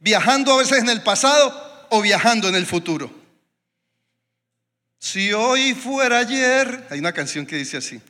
viajando 0.00 0.52
a 0.52 0.58
veces 0.58 0.78
en 0.78 0.90
el 0.90 1.02
pasado 1.02 1.86
o 1.90 2.02
viajando 2.02 2.48
en 2.48 2.54
el 2.54 2.66
futuro. 2.66 3.10
Si 4.98 5.32
hoy 5.32 5.74
fuera 5.74 6.18
ayer, 6.18 6.86
hay 6.90 6.98
una 6.98 7.12
canción 7.12 7.46
que 7.46 7.56
dice 7.56 7.76
así. 7.76 8.00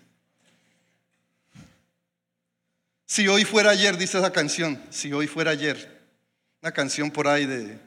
Si 3.07 3.29
hoy 3.29 3.45
fuera 3.45 3.71
ayer, 3.71 3.97
dice 3.97 4.19
esa 4.19 4.33
canción, 4.33 4.83
si 4.91 5.13
hoy 5.13 5.27
fuera 5.27 5.53
ayer. 5.53 5.99
Una 6.61 6.73
canción 6.73 7.11
por 7.11 7.29
ahí 7.29 7.47
de 7.47 7.79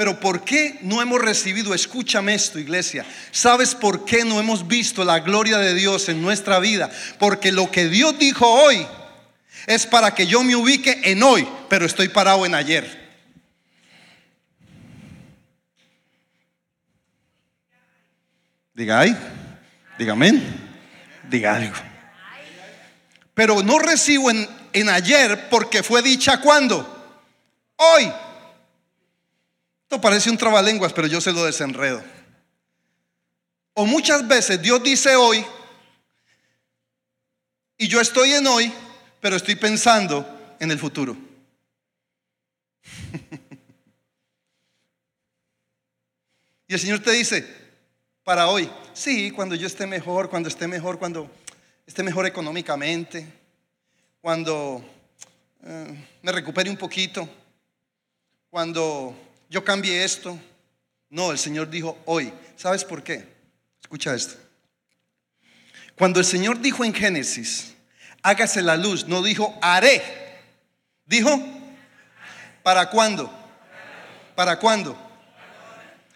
pero 0.00 0.18
¿por 0.18 0.44
qué 0.44 0.78
no 0.80 1.02
hemos 1.02 1.20
recibido? 1.20 1.74
Escúchame 1.74 2.32
esto, 2.32 2.58
iglesia. 2.58 3.04
¿Sabes 3.32 3.74
por 3.74 4.06
qué 4.06 4.24
no 4.24 4.40
hemos 4.40 4.66
visto 4.66 5.04
la 5.04 5.20
gloria 5.20 5.58
de 5.58 5.74
Dios 5.74 6.08
en 6.08 6.22
nuestra 6.22 6.58
vida? 6.58 6.90
Porque 7.18 7.52
lo 7.52 7.70
que 7.70 7.86
Dios 7.86 8.18
dijo 8.18 8.46
hoy 8.46 8.86
es 9.66 9.84
para 9.84 10.14
que 10.14 10.26
yo 10.26 10.42
me 10.42 10.56
ubique 10.56 11.02
en 11.04 11.22
hoy, 11.22 11.46
pero 11.68 11.84
estoy 11.84 12.08
parado 12.08 12.46
en 12.46 12.54
ayer. 12.54 13.10
Diga 18.72 19.00
ay, 19.00 19.14
diga 19.98 20.14
amén, 20.14 20.42
diga 21.28 21.56
algo. 21.56 21.76
Pero 23.34 23.62
no 23.62 23.78
recibo 23.78 24.30
en, 24.30 24.48
en 24.72 24.88
ayer 24.88 25.50
porque 25.50 25.82
fue 25.82 26.00
dicha 26.00 26.40
cuando? 26.40 27.20
Hoy. 27.76 28.10
Esto 29.90 30.00
parece 30.00 30.30
un 30.30 30.38
trabalenguas, 30.38 30.92
pero 30.92 31.08
yo 31.08 31.20
se 31.20 31.32
lo 31.32 31.44
desenredo. 31.44 32.00
O 33.74 33.84
muchas 33.86 34.28
veces 34.28 34.62
Dios 34.62 34.80
dice 34.84 35.16
hoy, 35.16 35.44
y 37.76 37.88
yo 37.88 38.00
estoy 38.00 38.30
en 38.34 38.46
hoy, 38.46 38.72
pero 39.20 39.34
estoy 39.34 39.56
pensando 39.56 40.54
en 40.60 40.70
el 40.70 40.78
futuro. 40.78 41.16
y 46.68 46.74
el 46.74 46.78
Señor 46.78 47.00
te 47.00 47.10
dice, 47.10 47.52
para 48.22 48.46
hoy, 48.46 48.70
sí, 48.94 49.32
cuando 49.32 49.56
yo 49.56 49.66
esté 49.66 49.88
mejor, 49.88 50.30
cuando 50.30 50.48
esté 50.48 50.68
mejor, 50.68 51.00
cuando 51.00 51.28
esté 51.84 52.04
mejor 52.04 52.26
económicamente, 52.26 53.26
cuando 54.20 54.84
eh, 55.64 56.06
me 56.22 56.30
recupere 56.30 56.70
un 56.70 56.76
poquito, 56.76 57.28
cuando 58.50 59.29
yo 59.50 59.64
cambié 59.64 60.04
esto. 60.04 60.40
No, 61.10 61.32
el 61.32 61.38
Señor 61.38 61.68
dijo 61.68 61.98
hoy. 62.06 62.32
¿Sabes 62.56 62.84
por 62.84 63.02
qué? 63.02 63.26
Escucha 63.82 64.14
esto. 64.14 64.36
Cuando 65.96 66.20
el 66.20 66.24
Señor 66.24 66.60
dijo 66.60 66.84
en 66.84 66.94
Génesis, 66.94 67.74
hágase 68.22 68.62
la 68.62 68.76
luz, 68.76 69.06
no 69.06 69.22
dijo 69.22 69.58
haré. 69.60 70.00
Dijo, 71.04 71.38
¿para 72.62 72.88
cuándo? 72.88 73.30
¿Para 74.36 74.58
cuándo? 74.60 74.96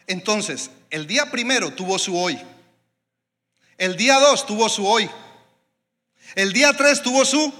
Entonces, 0.06 0.70
el 0.88 1.06
día 1.06 1.30
primero 1.30 1.72
tuvo 1.72 1.98
su 1.98 2.16
hoy. 2.16 2.40
El 3.76 3.96
día 3.96 4.20
dos 4.20 4.46
tuvo 4.46 4.68
su 4.68 4.86
hoy. 4.86 5.10
El 6.36 6.52
día 6.52 6.72
tres 6.72 7.02
tuvo 7.02 7.24
su. 7.24 7.52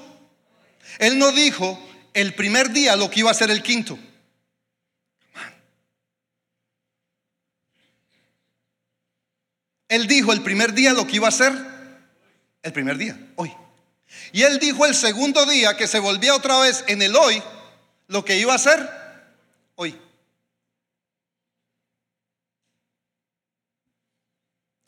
Él 0.99 1.19
no 1.19 1.33
dijo 1.33 1.79
el 2.13 2.35
primer 2.35 2.71
día 2.71 2.95
lo 2.95 3.11
que 3.11 3.21
iba 3.21 3.33
a 3.33 3.35
ser 3.35 3.51
el 3.51 3.63
quinto. 3.63 3.99
Él 9.95 10.09
dijo 10.09 10.33
el 10.33 10.43
primer 10.43 10.73
día 10.73 10.93
lo 10.93 11.07
que 11.07 11.15
iba 11.17 11.27
a 11.27 11.29
hacer. 11.29 11.53
El 12.65 12.73
primer 12.73 12.99
día, 12.99 13.17
hoy. 13.37 13.55
Y 14.33 14.43
él 14.43 14.59
dijo 14.59 14.85
el 14.87 14.95
segundo 14.97 15.47
día 15.47 15.77
que 15.77 15.87
se 15.87 16.01
volvía 16.01 16.35
otra 16.35 16.59
vez 16.59 16.83
en 16.89 17.01
el 17.01 17.15
hoy 17.15 17.41
lo 18.09 18.25
que 18.25 18.37
iba 18.37 18.53
a 18.53 18.57
hacer 18.57 18.91
hoy. 19.77 19.97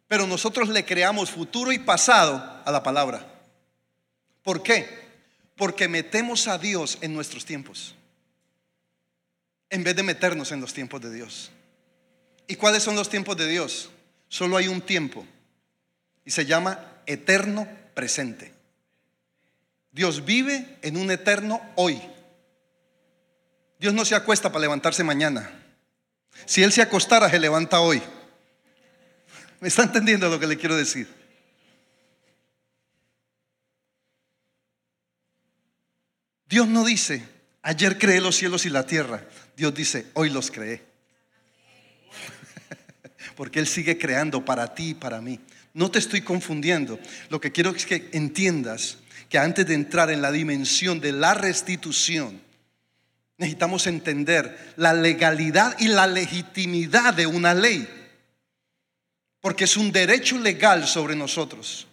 Pero 0.09 0.27
nosotros 0.27 0.71
le 0.71 0.85
creamos 0.85 1.31
futuro 1.31 1.71
y 1.71 1.79
pasado 1.79 2.61
a 2.65 2.73
la 2.73 2.83
palabra. 2.83 3.25
¿Por 4.43 4.61
qué? 4.61 4.89
Porque 5.55 5.87
metemos 5.87 6.49
a 6.49 6.59
Dios 6.59 6.99
en 7.01 7.15
nuestros 7.15 7.45
tiempos, 7.45 7.95
en 9.71 9.85
vez 9.85 9.95
de 9.95 10.03
meternos 10.03 10.51
en 10.51 10.61
los 10.61 10.75
tiempos 10.75 11.01
de 11.01 11.15
Dios. 11.15 11.53
¿Y 12.49 12.57
cuáles 12.57 12.83
son 12.83 12.97
los 12.97 13.09
tiempos 13.09 13.37
de 13.37 13.47
Dios? 13.47 13.91
Solo 14.29 14.57
hay 14.57 14.69
un 14.69 14.81
tiempo 14.81 15.27
y 16.25 16.31
se 16.31 16.47
llama 16.47 17.01
eterno 17.07 17.69
presente. 17.95 18.53
Dios 19.93 20.25
vive 20.25 20.79
en 20.83 20.97
un 20.97 21.11
eterno 21.11 21.61
hoy. 21.77 22.01
Dios 23.79 23.95
no 23.95 24.05
se 24.05 24.15
acuesta 24.15 24.51
para 24.51 24.63
levantarse 24.63 25.05
mañana. 25.05 25.51
Si 26.45 26.63
Él 26.63 26.73
se 26.73 26.83
acostara, 26.83 27.31
se 27.31 27.39
levanta 27.39 27.81
hoy. 27.81 28.03
¿Me 29.61 29.69
está 29.69 29.85
entendiendo 29.85 30.29
lo 30.29 30.39
que 30.39 30.47
le 30.47 30.59
quiero 30.59 30.77
decir? 30.77 31.09
Dios 36.49 36.69
no 36.69 36.85
dice, 36.85 37.27
ayer 37.63 37.99
creé 37.99 38.21
los 38.21 38.37
cielos 38.37 38.67
y 38.67 38.71
la 38.71 38.87
tierra. 38.87 39.25
Dios 39.57 39.75
dice, 39.75 40.07
hoy 40.15 40.31
los 40.31 40.51
creé. 40.51 40.96
Porque 43.35 43.59
Él 43.59 43.67
sigue 43.67 43.99
creando 43.99 44.45
para 44.45 44.75
ti 44.75 44.91
y 44.91 44.95
para 44.95 45.21
mí. 45.21 45.41
No 45.75 45.91
te 45.91 45.99
estoy 45.99 46.23
confundiendo. 46.23 46.99
Lo 47.29 47.41
que 47.41 47.53
quiero 47.53 47.71
es 47.71 47.85
que 47.85 48.09
entiendas 48.13 48.99
que 49.29 49.39
antes 49.39 49.67
de 49.67 49.75
entrar 49.75 50.11
en 50.11 50.23
la 50.23 50.33
dimensión 50.33 51.01
de 51.01 51.13
la 51.13 51.35
restitución, 51.35 52.41
necesitamos 53.39 53.87
entender 53.87 54.75
la 54.77 54.95
legalidad 54.95 55.77
y 55.79 55.89
la 55.89 56.07
legitimidad 56.07 57.15
de 57.15 57.27
una 57.27 57.53
ley. 57.55 57.89
Porque 59.41 59.65
es 59.65 59.77
un 59.77 59.93
derecho 59.93 60.39
legal 60.39 60.87
sobre 60.87 61.15
nosotros. 61.15 61.87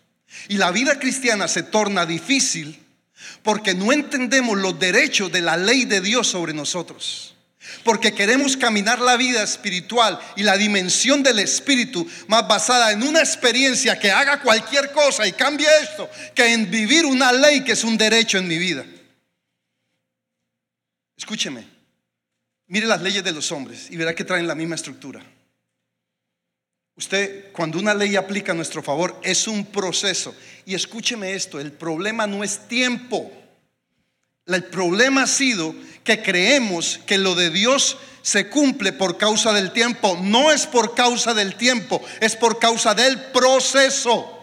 Y 0.48 0.58
la 0.58 0.72
vida 0.72 1.00
cristiana 1.00 1.48
se 1.48 1.64
torna 1.64 2.06
difícil 2.06 2.80
porque 3.42 3.74
no 3.74 3.92
entendemos 3.92 4.58
los 4.58 4.80
derechos 4.80 5.32
de 5.32 5.42
la 5.42 5.58
ley 5.58 5.86
de 5.86 6.02
Dios 6.02 6.28
sobre 6.28 6.54
nosotros. 6.54 7.33
Porque 7.84 8.14
queremos 8.14 8.58
caminar 8.58 9.00
la 9.00 9.18
vida 9.18 9.44
espiritual 9.44 10.20
y 10.36 10.44
la 10.44 10.58
dimensión 10.58 11.24
del 11.24 11.40
espíritu 11.40 12.08
más 12.28 12.48
basada 12.48 12.92
en 12.92 13.04
una 13.04 13.20
experiencia 13.20 13.98
que 14.00 14.12
haga 14.12 14.42
cualquier 14.42 14.92
cosa 14.92 15.28
y 15.28 15.34
cambie 15.34 15.68
esto, 15.82 16.10
que 16.36 16.54
en 16.54 16.70
vivir 16.70 17.06
una 17.06 17.32
ley 17.32 17.64
que 17.64 17.74
es 17.74 17.84
un 17.84 17.98
derecho 17.98 18.38
en 18.38 18.48
mi 18.48 18.58
vida. 18.58 18.86
Escúcheme, 21.18 21.66
mire 22.68 22.86
las 22.86 23.02
leyes 23.02 23.24
de 23.24 23.32
los 23.32 23.52
hombres 23.52 23.88
y 23.90 23.98
verá 23.98 24.14
que 24.14 24.24
traen 24.24 24.48
la 24.48 24.56
misma 24.56 24.76
estructura. 24.76 25.24
Usted, 26.96 27.52
cuando 27.52 27.80
una 27.80 27.94
ley 27.94 28.16
aplica 28.16 28.52
a 28.52 28.56
nuestro 28.56 28.84
favor, 28.84 29.20
es 29.24 29.48
un 29.48 29.66
proceso. 29.66 30.36
Y 30.66 30.76
escúcheme 30.76 31.34
esto, 31.34 31.60
el 31.60 31.72
problema 31.72 32.28
no 32.28 32.44
es 32.44 32.68
tiempo. 32.68 33.32
El 34.46 34.66
problema 34.66 35.24
ha 35.24 35.28
sido 35.28 35.74
que 36.04 36.22
creemos 36.22 37.00
que 37.06 37.18
lo 37.18 37.36
de 37.36 37.50
Dios 37.50 37.98
se 38.22 38.50
cumple 38.50 38.94
por 38.94 39.18
causa 39.18 39.54
del 39.54 39.72
tiempo. 39.72 40.18
No 40.22 40.52
es 40.52 40.66
por 40.66 40.96
causa 40.96 41.34
del 41.34 41.56
tiempo, 41.56 42.02
es 42.22 42.36
por 42.36 42.60
causa 42.60 42.96
del 42.96 43.20
proceso. 43.32 44.40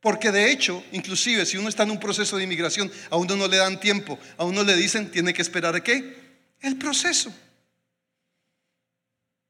Porque 0.00 0.32
de 0.32 0.50
hecho, 0.50 0.82
inclusive 0.90 1.46
si 1.46 1.56
uno 1.56 1.68
está 1.68 1.84
en 1.84 1.92
un 1.92 2.00
proceso 2.00 2.36
de 2.36 2.42
inmigración, 2.42 2.90
a 3.08 3.16
uno 3.16 3.36
no 3.36 3.46
le 3.46 3.58
dan 3.58 3.78
tiempo, 3.78 4.18
a 4.36 4.44
uno 4.44 4.64
le 4.64 4.74
dicen, 4.74 5.12
tiene 5.12 5.32
que 5.32 5.42
esperar 5.42 5.80
qué? 5.82 6.16
El 6.60 6.76
proceso. 6.76 7.32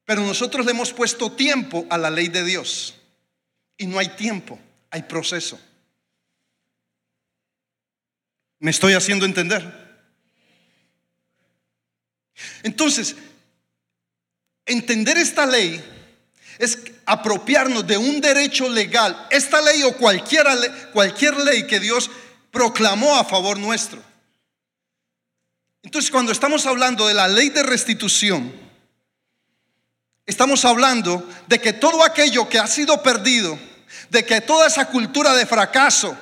Pero 0.05 0.21
nosotros 0.21 0.63
le 0.65 0.71
hemos 0.71 0.93
puesto 0.93 1.31
tiempo 1.31 1.87
a 1.89 1.97
la 1.97 2.11
ley 2.11 2.27
de 2.27 2.43
Dios. 2.43 2.93
Y 3.77 3.87
no 3.87 3.97
hay 3.97 4.09
tiempo, 4.09 4.59
hay 4.93 5.01
proceso. 5.01 5.59
¿Me 8.59 8.69
estoy 8.69 8.93
haciendo 8.93 9.25
entender? 9.25 9.63
Entonces, 12.61 13.15
entender 14.67 15.17
esta 15.17 15.47
ley 15.47 15.83
es 16.59 16.77
apropiarnos 17.07 17.87
de 17.87 17.97
un 17.97 18.21
derecho 18.21 18.69
legal, 18.69 19.27
esta 19.31 19.61
ley 19.61 19.81
o 19.81 19.97
cualquier, 19.97 20.45
cualquier 20.93 21.37
ley 21.37 21.65
que 21.65 21.79
Dios 21.79 22.11
proclamó 22.51 23.15
a 23.15 23.25
favor 23.25 23.57
nuestro. 23.57 23.99
Entonces, 25.81 26.11
cuando 26.11 26.31
estamos 26.31 26.67
hablando 26.67 27.07
de 27.07 27.15
la 27.15 27.27
ley 27.27 27.49
de 27.49 27.63
restitución, 27.63 28.53
estamos 30.27 30.63
hablando 30.65 31.27
de 31.47 31.59
que 31.59 31.73
todo 31.73 32.03
aquello 32.03 32.47
que 32.47 32.59
ha 32.59 32.67
sido 32.67 33.01
perdido, 33.01 33.57
de 34.09 34.25
que 34.25 34.41
toda 34.41 34.67
esa 34.67 34.85
cultura 34.85 35.33
de 35.33 35.45
fracaso 35.45 36.15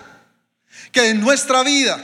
que 0.91 1.09
en 1.09 1.21
nuestra 1.21 1.63
vida 1.63 1.99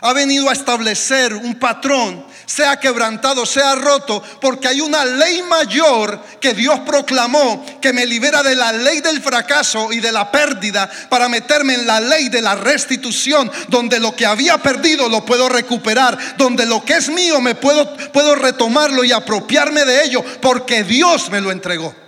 ha 0.00 0.12
venido 0.12 0.48
a 0.48 0.52
establecer 0.52 1.34
un 1.34 1.58
patrón 1.58 2.24
sea 2.46 2.78
quebrantado, 2.78 3.46
sea 3.46 3.74
roto, 3.76 4.22
porque 4.40 4.68
hay 4.68 4.80
una 4.80 5.04
ley 5.04 5.42
mayor 5.42 6.20
que 6.40 6.54
Dios 6.54 6.80
proclamó 6.80 7.64
que 7.80 7.92
me 7.92 8.04
libera 8.04 8.42
de 8.42 8.54
la 8.54 8.72
ley 8.72 9.00
del 9.00 9.22
fracaso 9.22 9.92
y 9.92 10.00
de 10.00 10.12
la 10.12 10.30
pérdida 10.30 10.90
para 11.08 11.28
meterme 11.28 11.74
en 11.74 11.86
la 11.86 12.00
ley 12.00 12.28
de 12.28 12.42
la 12.42 12.54
restitución, 12.54 13.50
donde 13.68 14.00
lo 14.00 14.14
que 14.14 14.26
había 14.26 14.58
perdido 14.58 15.08
lo 15.08 15.24
puedo 15.24 15.48
recuperar, 15.48 16.18
donde 16.36 16.66
lo 16.66 16.84
que 16.84 16.94
es 16.94 17.08
mío 17.08 17.40
me 17.40 17.54
puedo, 17.54 17.96
puedo 18.12 18.34
retomarlo 18.34 19.04
y 19.04 19.12
apropiarme 19.12 19.84
de 19.84 20.04
ello, 20.04 20.24
porque 20.40 20.84
Dios 20.84 21.30
me 21.30 21.40
lo 21.40 21.50
entregó. 21.50 22.01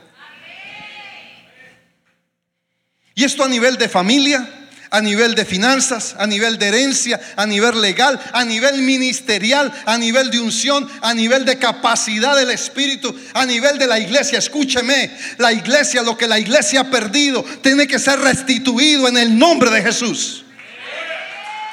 Y 3.15 3.25
esto 3.25 3.45
a 3.45 3.49
nivel 3.49 3.77
de 3.77 3.89
familia, 3.89 4.49
a 4.91 5.01
nivel 5.01 5.35
de 5.35 5.45
finanzas, 5.45 6.15
a 6.19 6.27
nivel 6.27 6.59
de 6.59 6.69
herencia, 6.69 7.21
a 7.37 7.47
nivel 7.47 7.81
legal, 7.81 8.21
a 8.33 8.45
nivel 8.45 8.83
ministerial, 8.83 9.73
a 9.87 9.99
nivel 9.99 10.31
de 10.31 10.41
unción, 10.41 10.89
a 11.01 11.15
nivel 11.15 11.45
de 11.45 11.59
capacidad 11.59 12.37
del 12.37 12.51
Espíritu, 12.51 13.13
a 13.35 13.45
nivel 13.45 13.77
de 13.79 13.87
la 13.87 13.99
iglesia. 13.99 14.39
Escúcheme, 14.39 15.11
la 15.39 15.53
iglesia, 15.53 16.03
lo 16.03 16.17
que 16.17 16.29
la 16.29 16.39
iglesia 16.39 16.81
ha 16.81 16.91
perdido, 16.91 17.45
tiene 17.63 17.87
que 17.87 17.99
ser 17.99 18.21
restituido 18.21 19.09
en 19.09 19.17
el 19.17 19.37
nombre 19.37 19.71
de 19.71 19.83
Jesús. 19.83 20.45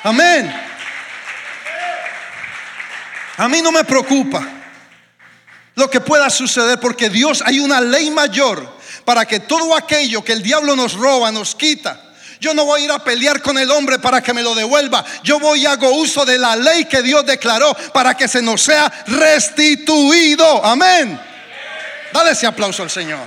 Amén. 0.04 0.52
A 3.38 3.48
mí 3.48 3.62
no 3.62 3.72
me 3.72 3.84
preocupa 3.84 4.48
lo 5.76 5.90
que 5.90 6.02
pueda 6.02 6.30
suceder 6.30 6.80
porque 6.80 7.10
Dios 7.10 7.44
hay 7.46 7.60
una 7.60 7.82
ley 7.82 8.12
mayor 8.12 8.81
para 9.06 9.26
que 9.26 9.40
todo 9.40 9.76
aquello 9.76 10.24
que 10.24 10.34
el 10.34 10.44
diablo 10.44 10.76
nos 10.76 10.94
roba, 10.94 11.32
nos 11.32 11.56
quita, 11.56 12.12
yo 12.42 12.56
no 12.56 12.66
voy 12.66 12.82
a 12.82 12.86
ir 12.86 12.92
a 12.92 13.04
pelear 13.04 13.40
con 13.40 13.60
el 13.60 13.70
hombre 13.70 14.00
para 14.00 14.20
que 14.20 14.34
me 14.34 14.42
lo 14.42 14.56
devuelva. 14.56 15.06
Yo 15.24 15.40
voy 15.40 15.62
y 15.62 15.66
hago 15.68 15.92
uso 15.92 16.26
de 16.26 16.40
la 16.40 16.56
ley 16.56 16.86
que 16.86 17.04
Dios 17.04 17.24
declaró 17.24 17.72
para 17.94 18.16
que 18.16 18.28
se 18.28 18.42
nos 18.42 18.64
sea 18.64 18.92
restituido. 19.06 20.66
Amén. 20.66 21.22
Dale 22.12 22.32
ese 22.32 22.48
aplauso 22.48 22.82
al 22.82 22.90
Señor. 22.90 23.20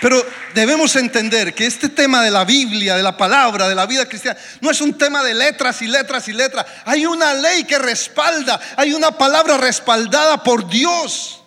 Pero 0.00 0.26
debemos 0.52 0.96
entender 0.96 1.54
que 1.54 1.64
este 1.64 1.88
tema 1.90 2.20
de 2.24 2.32
la 2.32 2.44
Biblia, 2.44 2.96
de 2.96 3.04
la 3.04 3.16
palabra, 3.16 3.68
de 3.68 3.76
la 3.76 3.86
vida 3.86 4.06
cristiana, 4.06 4.38
no 4.60 4.72
es 4.72 4.80
un 4.80 4.98
tema 4.98 5.22
de 5.22 5.32
letras 5.32 5.80
y 5.80 5.86
letras 5.86 6.26
y 6.26 6.32
letras. 6.32 6.66
Hay 6.86 7.06
una 7.06 7.34
ley 7.34 7.62
que 7.62 7.78
respalda, 7.78 8.60
hay 8.76 8.92
una 8.92 9.12
palabra 9.12 9.58
respaldada 9.58 10.42
por 10.42 10.68
Dios 10.68 11.40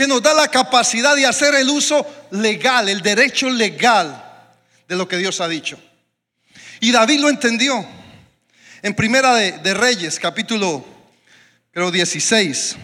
que 0.00 0.06
nos 0.06 0.22
da 0.22 0.32
la 0.32 0.48
capacidad 0.48 1.14
de 1.14 1.26
hacer 1.26 1.54
el 1.56 1.68
uso 1.68 2.06
legal, 2.30 2.88
el 2.88 3.02
derecho 3.02 3.50
legal 3.50 4.24
de 4.88 4.96
lo 4.96 5.06
que 5.06 5.18
Dios 5.18 5.42
ha 5.42 5.46
dicho. 5.46 5.78
Y 6.80 6.90
David 6.90 7.20
lo 7.20 7.28
entendió. 7.28 7.86
En 8.80 8.94
Primera 8.94 9.34
de, 9.34 9.74
Reyes, 9.74 10.18
capítulo 10.18 10.82
creo 11.70 11.90
16. 11.90 12.76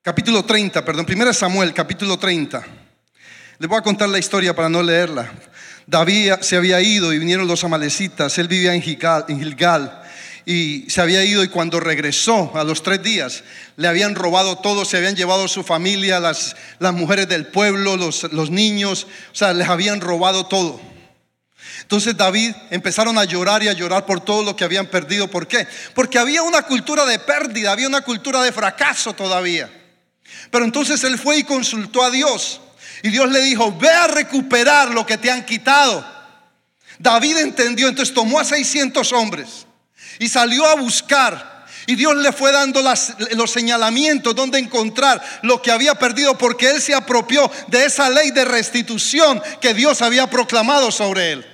Capítulo 0.00 0.42
30, 0.42 0.86
perdón, 0.86 1.04
Primera 1.04 1.34
Samuel, 1.34 1.74
capítulo 1.74 2.18
30. 2.18 2.64
Les 3.58 3.68
voy 3.68 3.78
a 3.78 3.82
contar 3.82 4.08
la 4.08 4.18
historia 4.18 4.56
para 4.56 4.70
no 4.70 4.82
leerla. 4.82 5.30
David 5.86 6.36
se 6.40 6.56
había 6.56 6.80
ido 6.80 7.12
y 7.12 7.18
vinieron 7.18 7.46
los 7.46 7.62
amalecitas. 7.62 8.38
Él 8.38 8.48
vivía 8.48 8.72
en 8.72 8.80
Gilgal 8.80 10.02
y 10.46 10.86
se 10.88 11.00
había 11.00 11.24
ido 11.24 11.44
y 11.44 11.48
cuando 11.48 11.80
regresó 11.80 12.50
a 12.54 12.64
los 12.64 12.82
tres 12.82 13.02
días 13.02 13.44
le 13.76 13.88
habían 13.88 14.14
robado 14.14 14.56
todo, 14.56 14.84
se 14.84 14.96
habían 14.96 15.16
llevado 15.16 15.48
su 15.48 15.62
familia, 15.62 16.20
las, 16.20 16.56
las 16.78 16.92
mujeres 16.92 17.28
del 17.28 17.46
pueblo, 17.46 17.96
los, 17.96 18.24
los 18.32 18.50
niños, 18.50 19.06
o 19.32 19.34
sea, 19.34 19.52
les 19.52 19.68
habían 19.68 20.00
robado 20.00 20.46
todo. 20.46 20.80
Entonces 21.82 22.16
David 22.16 22.54
empezaron 22.70 23.18
a 23.18 23.24
llorar 23.24 23.62
y 23.62 23.68
a 23.68 23.72
llorar 23.72 24.06
por 24.06 24.20
todo 24.20 24.42
lo 24.42 24.56
que 24.56 24.64
habían 24.64 24.86
perdido. 24.86 25.28
¿Por 25.28 25.46
qué? 25.46 25.66
Porque 25.94 26.18
había 26.18 26.42
una 26.42 26.62
cultura 26.62 27.04
de 27.04 27.18
pérdida, 27.18 27.72
había 27.72 27.88
una 27.88 28.02
cultura 28.02 28.42
de 28.42 28.52
fracaso 28.52 29.12
todavía. 29.12 29.70
Pero 30.50 30.64
entonces 30.64 31.02
él 31.04 31.18
fue 31.18 31.38
y 31.38 31.44
consultó 31.44 32.04
a 32.04 32.10
Dios. 32.10 32.60
Y 33.02 33.08
Dios 33.08 33.30
le 33.30 33.40
dijo, 33.40 33.76
ve 33.78 33.88
a 33.88 34.06
recuperar 34.06 34.90
lo 34.90 35.06
que 35.06 35.18
te 35.18 35.30
han 35.30 35.44
quitado. 35.44 36.06
David 36.98 37.38
entendió, 37.38 37.88
entonces 37.88 38.14
tomó 38.14 38.38
a 38.38 38.44
600 38.44 39.12
hombres 39.12 39.66
y 40.20 40.28
salió 40.28 40.64
a 40.66 40.76
buscar. 40.76 41.64
Y 41.86 41.96
Dios 41.96 42.14
le 42.14 42.30
fue 42.30 42.52
dando 42.52 42.82
los 42.82 43.50
señalamientos 43.50 44.36
donde 44.36 44.60
encontrar 44.60 45.20
lo 45.42 45.60
que 45.60 45.72
había 45.72 45.96
perdido 45.96 46.38
porque 46.38 46.70
él 46.70 46.80
se 46.80 46.94
apropió 46.94 47.50
de 47.66 47.86
esa 47.86 48.08
ley 48.08 48.30
de 48.30 48.44
restitución 48.44 49.42
que 49.60 49.74
Dios 49.74 50.00
había 50.02 50.30
proclamado 50.30 50.92
sobre 50.92 51.32
él. 51.32 51.46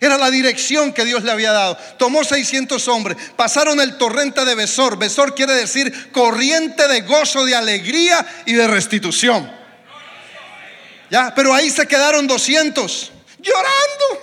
Era 0.00 0.16
la 0.16 0.30
dirección 0.30 0.94
que 0.94 1.04
Dios 1.04 1.22
le 1.22 1.30
había 1.30 1.52
dado. 1.52 1.76
Tomó 1.98 2.24
600 2.24 2.88
hombres, 2.88 3.18
pasaron 3.36 3.80
el 3.80 3.98
torrente 3.98 4.46
de 4.46 4.54
Besor. 4.54 4.96
Besor 4.96 5.34
quiere 5.34 5.52
decir 5.52 6.10
corriente 6.10 6.88
de 6.88 7.02
gozo, 7.02 7.44
de 7.44 7.54
alegría 7.54 8.26
y 8.46 8.54
de 8.54 8.66
restitución. 8.66 9.52
Ya, 11.10 11.34
pero 11.34 11.52
ahí 11.52 11.68
se 11.68 11.86
quedaron 11.86 12.26
200 12.26 13.12
llorando. 13.40 14.20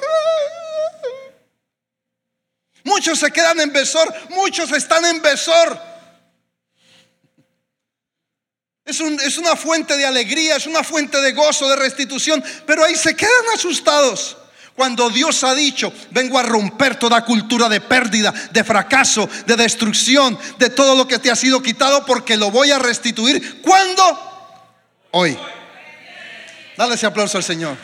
Muchos 2.87 3.19
se 3.19 3.31
quedan 3.31 3.59
en 3.59 3.73
Besor, 3.73 4.13
muchos 4.29 4.71
están 4.71 5.03
en 5.03 5.21
Besor. 5.21 5.77
Es, 8.85 9.37
una 9.37 9.57
fuente 9.57 9.97
de 9.97 10.05
alegría, 10.05 10.55
es 10.55 10.65
una 10.67 10.85
fuente 10.85 11.19
de 11.19 11.33
gozo, 11.33 11.67
de 11.67 11.75
restitución, 11.75 12.41
pero 12.65 12.85
ahí 12.85 12.95
se 12.95 13.13
quedan 13.13 13.43
asustados. 13.53 14.37
Cuando 14.73 15.09
Dios 15.09 15.43
ha 15.43 15.53
dicho, 15.53 15.91
vengo 16.11 16.39
a 16.39 16.43
romper 16.43 16.97
toda 16.97 17.25
cultura 17.25 17.67
de 17.67 17.81
pérdida, 17.81 18.33
de 18.51 18.63
fracaso, 18.63 19.29
de 19.45 19.57
destrucción, 19.57 20.39
de 20.57 20.69
todo 20.69 20.95
lo 20.95 21.05
que 21.09 21.19
te 21.19 21.29
ha 21.29 21.35
sido 21.35 21.61
quitado, 21.61 22.05
porque 22.05 22.37
lo 22.37 22.51
voy 22.51 22.71
a 22.71 22.79
restituir. 22.79 23.61
¿Cuándo? 23.61 24.63
Hoy. 25.11 25.37
Dale 26.77 26.95
ese 26.95 27.05
aplauso 27.05 27.37
al 27.37 27.43
Señor. 27.43 27.75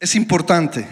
Es 0.00 0.14
importante 0.14 0.86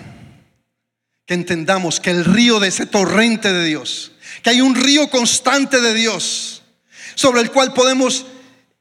que 1.26 1.34
entendamos 1.34 1.98
que 1.98 2.10
el 2.10 2.24
río 2.24 2.60
de 2.60 2.68
ese 2.68 2.86
torrente 2.86 3.52
de 3.52 3.64
Dios, 3.64 4.12
que 4.42 4.50
hay 4.50 4.60
un 4.60 4.74
río 4.74 5.08
constante 5.10 5.80
de 5.80 5.94
Dios, 5.94 6.62
sobre 7.14 7.40
el 7.40 7.50
cual 7.50 7.72
podemos, 7.72 8.26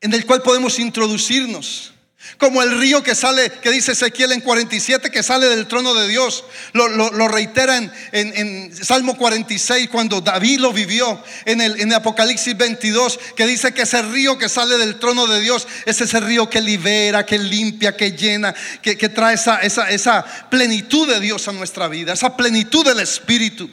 en 0.01 0.13
el 0.13 0.25
cual 0.25 0.41
podemos 0.41 0.79
introducirnos. 0.79 1.93
Como 2.37 2.61
el 2.61 2.77
río 2.77 3.01
que 3.01 3.15
sale, 3.15 3.51
que 3.61 3.71
dice 3.71 3.93
Ezequiel 3.93 4.31
en 4.31 4.41
47, 4.41 5.09
que 5.09 5.23
sale 5.23 5.47
del 5.47 5.67
trono 5.67 5.93
de 5.93 6.07
Dios. 6.07 6.43
Lo, 6.73 7.27
reitera 7.27 7.77
en, 8.11 8.75
Salmo 8.75 9.17
46 9.17 9.89
cuando 9.89 10.21
David 10.21 10.59
lo 10.59 10.73
vivió. 10.73 11.21
En 11.45 11.61
el 11.61 11.79
en 11.79 11.93
Apocalipsis 11.93 12.55
22, 12.57 13.19
que 13.35 13.47
dice 13.47 13.73
que 13.73 13.83
ese 13.83 14.01
río 14.01 14.37
que 14.37 14.49
sale 14.49 14.77
del 14.77 14.99
trono 14.99 15.27
de 15.27 15.41
Dios 15.41 15.67
es 15.85 16.01
ese 16.01 16.19
río 16.19 16.49
que 16.49 16.61
libera, 16.61 17.25
que 17.25 17.37
limpia, 17.37 17.95
que 17.95 18.11
llena, 18.11 18.53
que, 18.81 18.95
trae 19.09 19.35
esa, 19.35 19.61
esa, 19.61 19.89
esa 19.89 20.23
plenitud 20.49 21.07
de 21.07 21.19
Dios 21.19 21.47
a 21.47 21.53
nuestra 21.53 21.87
vida, 21.87 22.13
esa 22.13 22.35
plenitud 22.35 22.85
del 22.85 22.99
Espíritu. 22.99 23.69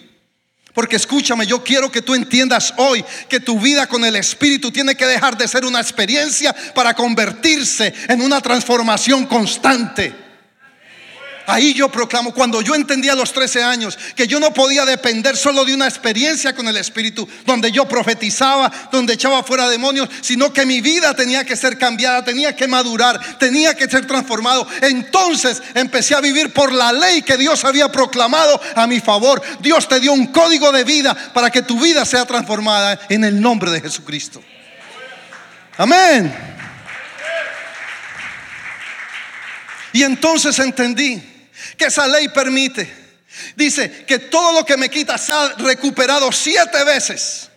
Porque 0.75 0.97
escúchame, 0.97 1.47
yo 1.47 1.63
quiero 1.63 1.91
que 1.91 2.03
tú 2.03 2.15
entiendas 2.15 2.75
hoy 2.77 3.05
que 3.29 3.39
tu 3.39 3.61
vida 3.61 3.87
con 3.87 4.05
el 4.05 4.17
Espíritu 4.17 4.73
tiene 4.73 4.97
que 4.97 5.07
dejar 5.07 5.39
de 5.39 5.47
ser 5.47 5.65
una 5.65 5.81
experiencia 5.81 6.53
para 6.75 6.95
convertirse 6.95 7.95
en 8.09 8.21
una 8.21 8.41
transformación 8.41 9.27
constante. 9.27 10.24
Ahí 11.47 11.75
yo 11.75 11.91
proclamo, 11.91 12.33
cuando 12.33 12.63
yo 12.63 12.75
entendí 12.75 13.11
a 13.11 13.15
los 13.15 13.33
13 13.33 13.63
años 13.63 13.99
que 14.17 14.27
yo 14.27 14.41
no 14.41 14.55
podía 14.55 14.87
depender 14.87 15.37
solo 15.37 15.65
de 15.65 15.75
una 15.75 15.87
experiencia 15.87 16.55
con 16.55 16.67
el 16.69 16.77
Espíritu, 16.79 17.29
donde 17.45 17.71
yo 17.71 17.87
profetizaba, 17.87 18.73
donde 18.91 19.15
echaba 19.15 19.43
fuera 19.43 19.69
demonios, 19.69 20.09
sino 20.23 20.53
que 20.53 20.65
mi 20.65 20.81
vida 20.81 21.15
tenía 21.15 21.45
que 21.45 21.55
ser 21.55 21.77
cambiada, 21.77 22.25
tenía 22.25 22.57
que 22.57 22.67
madurar, 22.67 23.39
tenía 23.39 23.75
que 23.75 23.89
ser 23.89 24.07
transformado. 24.07 24.67
Entonces 24.81 25.63
empecé 25.75 26.15
a 26.15 26.21
vivir 26.21 26.53
por 26.53 26.73
la 26.73 26.93
ley 26.93 27.21
que 27.21 27.37
Dios 27.37 27.63
había 27.65 27.93
proclamado 27.93 28.59
a 28.75 28.87
mi 28.87 29.01
favor. 29.01 29.43
Dios 29.61 29.87
te 29.87 30.01
dio 30.01 30.13
un 30.13 30.29
código 30.29 30.73
de 30.73 30.85
vida 30.85 31.15
para 31.35 31.51
que 31.51 31.61
tu 31.61 31.79
vida 31.79 32.07
sea 32.07 32.25
transformada 32.25 32.99
en 33.11 33.23
el 33.23 33.39
nombre 33.39 33.71
de 33.71 33.83
Jesucristo. 33.83 34.43
Amén. 35.77 36.35
Y 39.93 40.03
entonces 40.03 40.59
entendí 40.59 41.34
que 41.77 41.87
esa 41.87 42.07
ley 42.07 42.29
permite. 42.29 42.93
Dice 43.57 44.05
que 44.07 44.19
todo 44.19 44.53
lo 44.53 44.65
que 44.65 44.77
me 44.77 44.89
quita 44.89 45.17
ha 45.17 45.49
recuperado 45.59 46.31
siete 46.33 46.85
veces. 46.85 47.51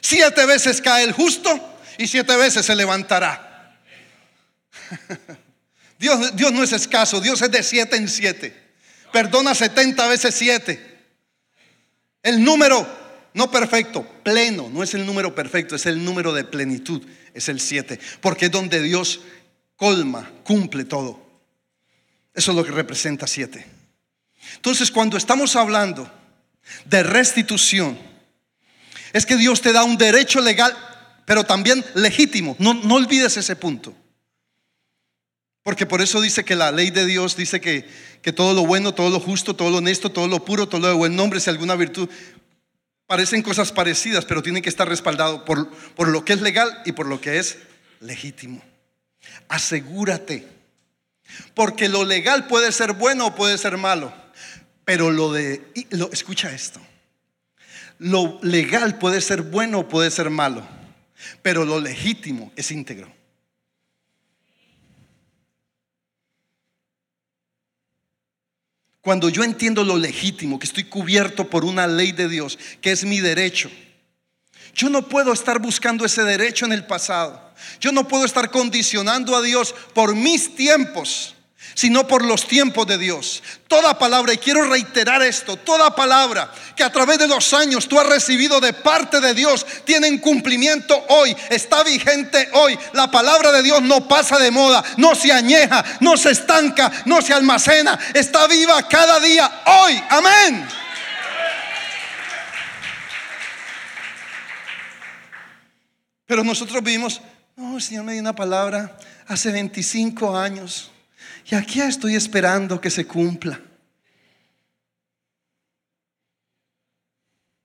Siete 0.00 0.46
veces 0.46 0.80
cae 0.80 1.04
el 1.04 1.12
justo 1.12 1.78
y 1.98 2.06
siete 2.06 2.36
veces 2.36 2.66
se 2.66 2.74
levantará. 2.74 3.78
Dios, 5.98 6.36
Dios 6.36 6.52
no 6.52 6.62
es 6.62 6.72
escaso, 6.72 7.20
Dios 7.20 7.40
es 7.40 7.50
de 7.50 7.62
siete 7.62 7.96
en 7.96 8.08
siete. 8.08 8.54
Perdona 9.12 9.54
setenta 9.54 10.06
veces 10.08 10.34
siete. 10.34 10.94
El 12.22 12.42
número 12.42 13.04
no 13.34 13.50
perfecto, 13.50 14.06
pleno, 14.22 14.70
no 14.70 14.82
es 14.82 14.94
el 14.94 15.04
número 15.04 15.34
perfecto, 15.34 15.74
es 15.74 15.86
el 15.86 16.04
número 16.04 16.32
de 16.32 16.44
plenitud, 16.44 17.02
es 17.34 17.48
el 17.48 17.60
siete, 17.60 17.98
porque 18.20 18.46
es 18.46 18.52
donde 18.52 18.80
Dios 18.80 19.20
colma, 19.76 20.30
cumple 20.44 20.84
todo. 20.84 21.23
Eso 22.34 22.50
es 22.50 22.56
lo 22.56 22.64
que 22.64 22.72
representa 22.72 23.26
siete. 23.26 23.64
Entonces, 24.56 24.90
cuando 24.90 25.16
estamos 25.16 25.54
hablando 25.56 26.10
de 26.84 27.02
restitución, 27.02 27.98
es 29.12 29.24
que 29.24 29.36
Dios 29.36 29.60
te 29.60 29.72
da 29.72 29.84
un 29.84 29.96
derecho 29.96 30.40
legal, 30.40 30.76
pero 31.24 31.44
también 31.44 31.84
legítimo. 31.94 32.56
No, 32.58 32.74
no 32.74 32.96
olvides 32.96 33.36
ese 33.36 33.54
punto. 33.54 33.94
Porque 35.62 35.86
por 35.86 36.02
eso 36.02 36.20
dice 36.20 36.44
que 36.44 36.56
la 36.56 36.72
ley 36.72 36.90
de 36.90 37.06
Dios 37.06 37.36
dice 37.36 37.60
que, 37.60 37.88
que 38.20 38.32
todo 38.32 38.52
lo 38.52 38.66
bueno, 38.66 38.92
todo 38.92 39.08
lo 39.08 39.20
justo, 39.20 39.54
todo 39.54 39.70
lo 39.70 39.78
honesto, 39.78 40.10
todo 40.10 40.26
lo 40.26 40.44
puro, 40.44 40.68
todo 40.68 40.80
lo 40.80 40.88
de 40.88 40.94
buen 40.94 41.16
nombre, 41.16 41.40
si 41.40 41.48
alguna 41.48 41.76
virtud, 41.76 42.08
parecen 43.06 43.42
cosas 43.42 43.72
parecidas, 43.72 44.24
pero 44.24 44.42
tienen 44.42 44.62
que 44.62 44.68
estar 44.68 44.88
respaldados 44.88 45.42
por, 45.42 45.70
por 45.94 46.08
lo 46.08 46.24
que 46.24 46.34
es 46.34 46.40
legal 46.40 46.82
y 46.84 46.92
por 46.92 47.06
lo 47.06 47.20
que 47.20 47.38
es 47.38 47.58
legítimo. 48.00 48.62
Asegúrate 49.48 50.53
porque 51.54 51.88
lo 51.88 52.04
legal 52.04 52.46
puede 52.46 52.72
ser 52.72 52.92
bueno 52.92 53.26
o 53.26 53.34
puede 53.34 53.58
ser 53.58 53.76
malo. 53.76 54.12
Pero 54.84 55.10
lo 55.10 55.32
de, 55.32 55.62
escucha 56.12 56.52
esto. 56.52 56.80
Lo 57.98 58.38
legal 58.42 58.98
puede 58.98 59.20
ser 59.20 59.42
bueno 59.42 59.80
o 59.80 59.88
puede 59.88 60.10
ser 60.10 60.30
malo. 60.30 60.66
Pero 61.42 61.64
lo 61.64 61.80
legítimo 61.80 62.52
es 62.56 62.70
íntegro. 62.70 63.12
Cuando 69.00 69.28
yo 69.28 69.44
entiendo 69.44 69.84
lo 69.84 69.98
legítimo, 69.98 70.58
que 70.58 70.66
estoy 70.66 70.84
cubierto 70.84 71.50
por 71.50 71.66
una 71.66 71.86
ley 71.86 72.12
de 72.12 72.26
Dios, 72.26 72.58
que 72.80 72.90
es 72.90 73.04
mi 73.04 73.20
derecho, 73.20 73.70
yo 74.74 74.88
no 74.88 75.02
puedo 75.02 75.32
estar 75.32 75.58
buscando 75.58 76.04
ese 76.04 76.24
derecho 76.24 76.66
en 76.66 76.72
el 76.72 76.84
pasado. 76.84 77.40
Yo 77.80 77.92
no 77.92 78.06
puedo 78.08 78.24
estar 78.24 78.50
condicionando 78.50 79.36
a 79.36 79.42
Dios 79.42 79.74
por 79.94 80.14
mis 80.14 80.54
tiempos, 80.56 81.34
sino 81.74 82.06
por 82.06 82.24
los 82.24 82.46
tiempos 82.46 82.86
de 82.86 82.98
Dios. 82.98 83.42
Toda 83.68 83.98
palabra, 83.98 84.32
y 84.32 84.38
quiero 84.38 84.64
reiterar 84.64 85.22
esto, 85.22 85.56
toda 85.56 85.94
palabra 85.94 86.52
que 86.76 86.82
a 86.82 86.90
través 86.90 87.18
de 87.18 87.28
los 87.28 87.54
años 87.54 87.88
tú 87.88 87.98
has 87.98 88.06
recibido 88.06 88.60
de 88.60 88.72
parte 88.72 89.20
de 89.20 89.34
Dios 89.34 89.64
tiene 89.84 90.20
cumplimiento 90.20 91.04
hoy, 91.08 91.36
está 91.50 91.82
vigente 91.84 92.48
hoy. 92.52 92.78
La 92.92 93.10
palabra 93.10 93.52
de 93.52 93.62
Dios 93.62 93.82
no 93.82 94.06
pasa 94.08 94.38
de 94.38 94.50
moda, 94.50 94.84
no 94.96 95.14
se 95.14 95.32
añeja, 95.32 95.84
no 96.00 96.16
se 96.16 96.30
estanca, 96.30 96.90
no 97.06 97.22
se 97.22 97.32
almacena, 97.32 97.98
está 98.12 98.46
viva 98.46 98.86
cada 98.88 99.20
día 99.20 99.62
hoy. 99.66 100.02
Amén. 100.10 100.68
Pero 106.26 106.42
nosotros 106.42 106.82
vivimos 106.82 107.20
no, 107.56 107.76
el 107.76 107.82
Señor 107.82 108.04
me 108.04 108.12
dio 108.12 108.20
una 108.20 108.34
palabra 108.34 108.96
hace 109.26 109.52
25 109.52 110.36
años 110.36 110.90
y 111.46 111.54
aquí 111.54 111.80
estoy 111.80 112.16
esperando 112.16 112.80
que 112.80 112.90
se 112.90 113.06
cumpla. 113.06 113.60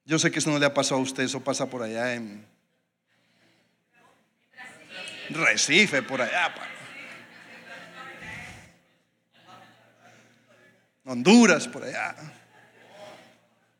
Yo 0.05 0.19
sé 0.19 0.31
que 0.31 0.39
eso 0.39 0.49
no 0.49 0.59
le 0.59 0.65
ha 0.65 0.73
pasado 0.73 0.99
a 0.99 1.03
usted, 1.03 1.23
eso 1.23 1.43
pasa 1.43 1.69
por 1.69 1.81
allá 1.81 2.13
en 2.13 2.45
Recife, 5.29 6.01
por 6.01 6.21
allá. 6.21 6.53
Honduras, 11.05 11.67
por 11.67 11.83
allá. 11.83 12.15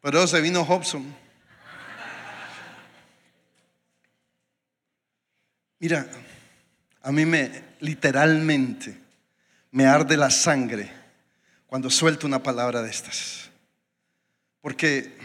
Pero 0.01 0.25
se 0.27 0.41
vino 0.41 0.63
Hobson. 0.63 1.28
Mira, 5.79 6.05
a 7.01 7.11
mí 7.11 7.25
me 7.25 7.63
literalmente 7.79 8.97
me 9.71 9.85
arde 9.85 10.17
la 10.17 10.29
sangre 10.29 10.91
cuando 11.67 11.89
suelto 11.89 12.27
una 12.27 12.43
palabra 12.43 12.81
de 12.81 12.89
estas. 12.89 13.49
Porque 14.61 15.17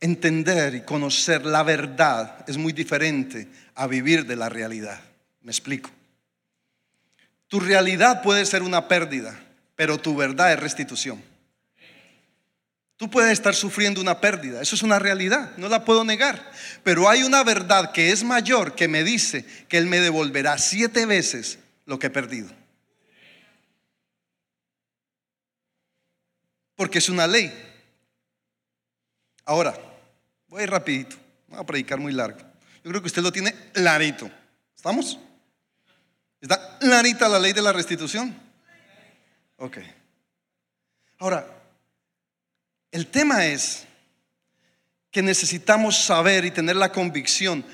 entender 0.00 0.74
y 0.74 0.80
conocer 0.82 1.46
la 1.46 1.62
verdad 1.62 2.44
es 2.48 2.56
muy 2.56 2.72
diferente 2.72 3.48
a 3.74 3.86
vivir 3.86 4.26
de 4.26 4.36
la 4.36 4.48
realidad. 4.48 5.00
Me 5.42 5.52
explico. 5.52 5.90
Tu 7.46 7.60
realidad 7.60 8.22
puede 8.22 8.44
ser 8.46 8.62
una 8.62 8.88
pérdida, 8.88 9.38
pero 9.76 9.98
tu 9.98 10.16
verdad 10.16 10.52
es 10.52 10.58
restitución. 10.58 11.22
Tú 13.02 13.10
puedes 13.10 13.32
estar 13.32 13.52
sufriendo 13.56 14.00
una 14.00 14.20
pérdida, 14.20 14.62
eso 14.62 14.76
es 14.76 14.84
una 14.84 15.00
realidad, 15.00 15.56
no 15.56 15.68
la 15.68 15.84
puedo 15.84 16.04
negar. 16.04 16.52
Pero 16.84 17.08
hay 17.08 17.24
una 17.24 17.42
verdad 17.42 17.90
que 17.90 18.12
es 18.12 18.22
mayor 18.22 18.76
que 18.76 18.86
me 18.86 19.02
dice 19.02 19.44
que 19.66 19.76
Él 19.76 19.86
me 19.86 19.98
devolverá 19.98 20.56
siete 20.56 21.04
veces 21.04 21.58
lo 21.84 21.98
que 21.98 22.06
he 22.06 22.10
perdido. 22.10 22.48
Porque 26.76 26.98
es 26.98 27.08
una 27.08 27.26
ley. 27.26 27.52
Ahora, 29.46 29.76
voy 30.46 30.64
rapidito, 30.66 31.16
voy 31.48 31.58
a 31.58 31.66
predicar 31.66 31.98
muy 31.98 32.12
largo. 32.12 32.38
Yo 32.84 32.90
creo 32.90 33.00
que 33.00 33.08
usted 33.08 33.22
lo 33.22 33.32
tiene 33.32 33.52
clarito. 33.72 34.30
¿Estamos? 34.76 35.18
¿Está 36.40 36.78
clarita 36.78 37.28
la 37.28 37.40
ley 37.40 37.52
de 37.52 37.62
la 37.62 37.72
restitución? 37.72 38.32
Ok. 39.56 39.78
Ahora, 41.18 41.61
el 42.92 43.06
tema 43.06 43.46
es 43.46 43.86
que 45.10 45.22
necesitamos 45.22 45.96
saber 45.96 46.44
y 46.44 46.50
tener 46.50 46.76
la 46.76 46.92
convicción 46.92 47.64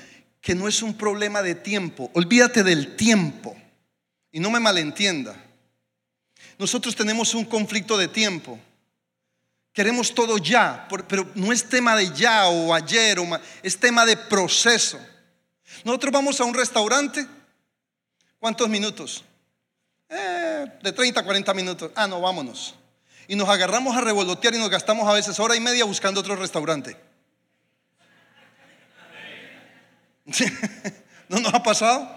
que 0.41 0.55
no 0.55 0.67
es 0.67 0.81
un 0.81 0.93
problema 0.93 1.41
de 1.41 1.55
tiempo. 1.55 2.09
Olvídate 2.13 2.63
del 2.63 2.95
tiempo 2.95 3.55
y 4.31 4.39
no 4.39 4.49
me 4.49 4.61
malentienda. 4.61 5.35
Nosotros 6.57 6.95
tenemos 6.95 7.33
un 7.33 7.43
conflicto 7.43 7.97
de 7.97 8.07
tiempo. 8.07 8.57
Queremos 9.73 10.15
todo 10.15 10.37
ya, 10.37 10.87
pero 11.07 11.29
no 11.35 11.51
es 11.51 11.67
tema 11.67 11.95
de 11.95 12.13
ya 12.13 12.47
o 12.47 12.73
ayer, 12.73 13.19
o 13.19 13.27
es 13.61 13.77
tema 13.77 14.05
de 14.05 14.15
proceso. 14.15 14.99
Nosotros 15.83 16.13
vamos 16.13 16.39
a 16.39 16.45
un 16.45 16.53
restaurante, 16.53 17.25
¿cuántos 18.39 18.67
minutos? 18.67 19.23
Eh, 20.09 20.65
de 20.81 20.91
30 20.91 21.19
a 21.19 21.23
40 21.23 21.53
minutos. 21.53 21.91
Ah, 21.95 22.07
no, 22.07 22.21
vámonos 22.21 22.78
y 23.29 23.35
nos 23.35 23.47
agarramos 23.47 23.95
a 23.95 24.01
revolotear 24.01 24.55
y 24.55 24.57
nos 24.57 24.71
gastamos 24.71 25.07
a 25.07 25.13
veces 25.13 25.39
hora 25.39 25.55
y 25.55 25.59
media 25.59 25.85
buscando 25.85 26.19
otro 26.19 26.35
restaurante. 26.35 26.97
¿No 31.29 31.39
nos 31.39 31.53
ha 31.53 31.61
pasado? 31.61 32.11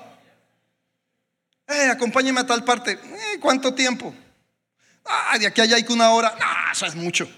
Eh, 1.69 1.91
acompáñeme 1.91 2.41
a 2.41 2.47
tal 2.47 2.65
parte. 2.65 2.93
Eh, 2.93 3.39
¿Cuánto 3.39 3.75
tiempo? 3.75 4.15
Ah, 5.05 5.37
de 5.39 5.49
aquí 5.49 5.61
a 5.61 5.65
allá 5.65 5.77
hay 5.77 5.85
que 5.85 5.93
una 5.93 6.13
hora. 6.13 6.35
No, 6.41 6.73
eso 6.73 6.87
es 6.87 6.95
mucho. 6.95 7.29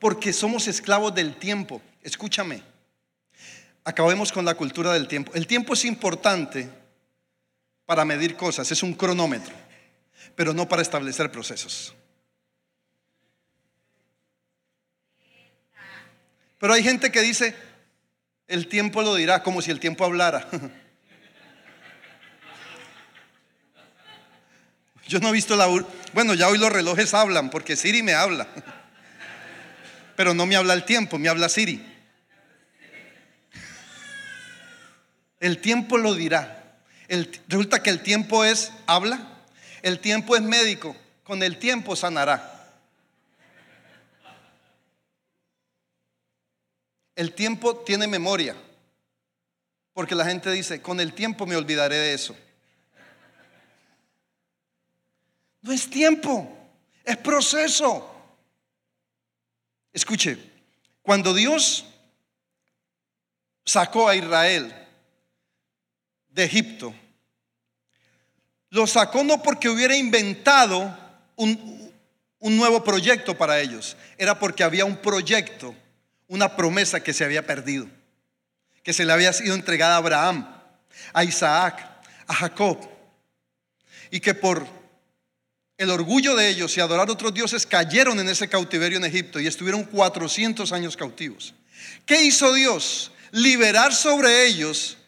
Porque 0.00 0.32
somos 0.32 0.66
esclavos 0.66 1.14
del 1.14 1.36
tiempo. 1.36 1.80
Escúchame. 2.02 2.64
Acabemos 3.84 4.32
con 4.32 4.44
la 4.44 4.56
cultura 4.56 4.92
del 4.94 5.06
tiempo. 5.06 5.30
El 5.32 5.46
tiempo 5.46 5.74
es 5.74 5.84
importante 5.84 6.68
para 7.86 8.04
medir 8.04 8.34
cosas, 8.34 8.68
es 8.72 8.82
un 8.82 8.94
cronómetro, 8.94 9.54
pero 10.34 10.52
no 10.52 10.68
para 10.68 10.82
establecer 10.82 11.30
procesos. 11.30 11.94
Pero 16.58 16.72
hay 16.72 16.82
gente 16.82 17.12
que 17.12 17.20
dice, 17.22 17.54
el 18.48 18.66
tiempo 18.66 19.02
lo 19.02 19.14
dirá, 19.14 19.42
como 19.42 19.62
si 19.62 19.70
el 19.70 19.80
tiempo 19.80 20.04
hablara. 20.04 20.48
Yo 25.06 25.20
no 25.20 25.28
he 25.28 25.32
visto 25.32 25.56
la... 25.56 25.66
Bueno, 26.12 26.34
ya 26.34 26.48
hoy 26.48 26.58
los 26.58 26.70
relojes 26.70 27.14
hablan, 27.14 27.48
porque 27.48 27.76
Siri 27.76 28.02
me 28.02 28.12
habla. 28.12 28.46
Pero 30.16 30.34
no 30.34 30.44
me 30.44 30.56
habla 30.56 30.74
el 30.74 30.84
tiempo, 30.84 31.18
me 31.18 31.30
habla 31.30 31.48
Siri. 31.48 31.82
El 35.40 35.58
tiempo 35.60 35.96
lo 35.96 36.14
dirá. 36.14 36.76
resulta 37.46 37.82
que 37.82 37.90
el 37.90 38.02
tiempo 38.02 38.44
es 38.44 38.72
habla, 38.86 39.20
el 39.82 40.00
tiempo 40.00 40.36
es 40.36 40.42
médico, 40.42 40.96
con 41.22 41.42
el 41.42 41.58
tiempo 41.58 41.96
sanará. 41.96 42.57
El 47.18 47.32
tiempo 47.32 47.74
tiene 47.78 48.06
memoria. 48.06 48.54
Porque 49.92 50.14
la 50.14 50.24
gente 50.24 50.52
dice, 50.52 50.80
con 50.80 51.00
el 51.00 51.12
tiempo 51.14 51.46
me 51.46 51.56
olvidaré 51.56 51.96
de 51.96 52.14
eso. 52.14 52.36
No 55.60 55.72
es 55.72 55.90
tiempo, 55.90 56.48
es 57.02 57.16
proceso. 57.16 58.08
Escuche, 59.92 60.38
cuando 61.02 61.34
Dios 61.34 61.86
sacó 63.64 64.08
a 64.08 64.14
Israel 64.14 64.72
de 66.28 66.44
Egipto, 66.44 66.94
lo 68.70 68.86
sacó 68.86 69.24
no 69.24 69.42
porque 69.42 69.68
hubiera 69.68 69.96
inventado 69.96 70.96
un, 71.34 71.92
un 72.38 72.56
nuevo 72.56 72.84
proyecto 72.84 73.36
para 73.36 73.60
ellos, 73.60 73.96
era 74.16 74.38
porque 74.38 74.62
había 74.62 74.84
un 74.84 74.98
proyecto 74.98 75.74
una 76.28 76.56
promesa 76.56 77.00
que 77.02 77.12
se 77.12 77.24
había 77.24 77.46
perdido, 77.46 77.88
que 78.82 78.92
se 78.92 79.04
le 79.04 79.12
había 79.12 79.32
sido 79.32 79.54
entregada 79.54 79.94
a 79.94 79.98
Abraham, 79.98 80.54
a 81.12 81.24
Isaac, 81.24 81.84
a 82.26 82.34
Jacob, 82.34 82.78
y 84.10 84.20
que 84.20 84.34
por 84.34 84.66
el 85.78 85.90
orgullo 85.90 86.34
de 86.34 86.48
ellos 86.48 86.76
y 86.76 86.80
adorar 86.80 87.08
a 87.08 87.12
otros 87.12 87.32
dioses 87.32 87.64
cayeron 87.64 88.18
en 88.20 88.28
ese 88.28 88.48
cautiverio 88.48 88.98
en 88.98 89.04
Egipto 89.04 89.40
y 89.40 89.46
estuvieron 89.46 89.84
400 89.84 90.72
años 90.72 90.96
cautivos. 90.96 91.54
¿Qué 92.04 92.22
hizo 92.22 92.52
Dios? 92.52 93.12
Liberar 93.30 93.94
sobre 93.94 94.46
ellos 94.46 94.98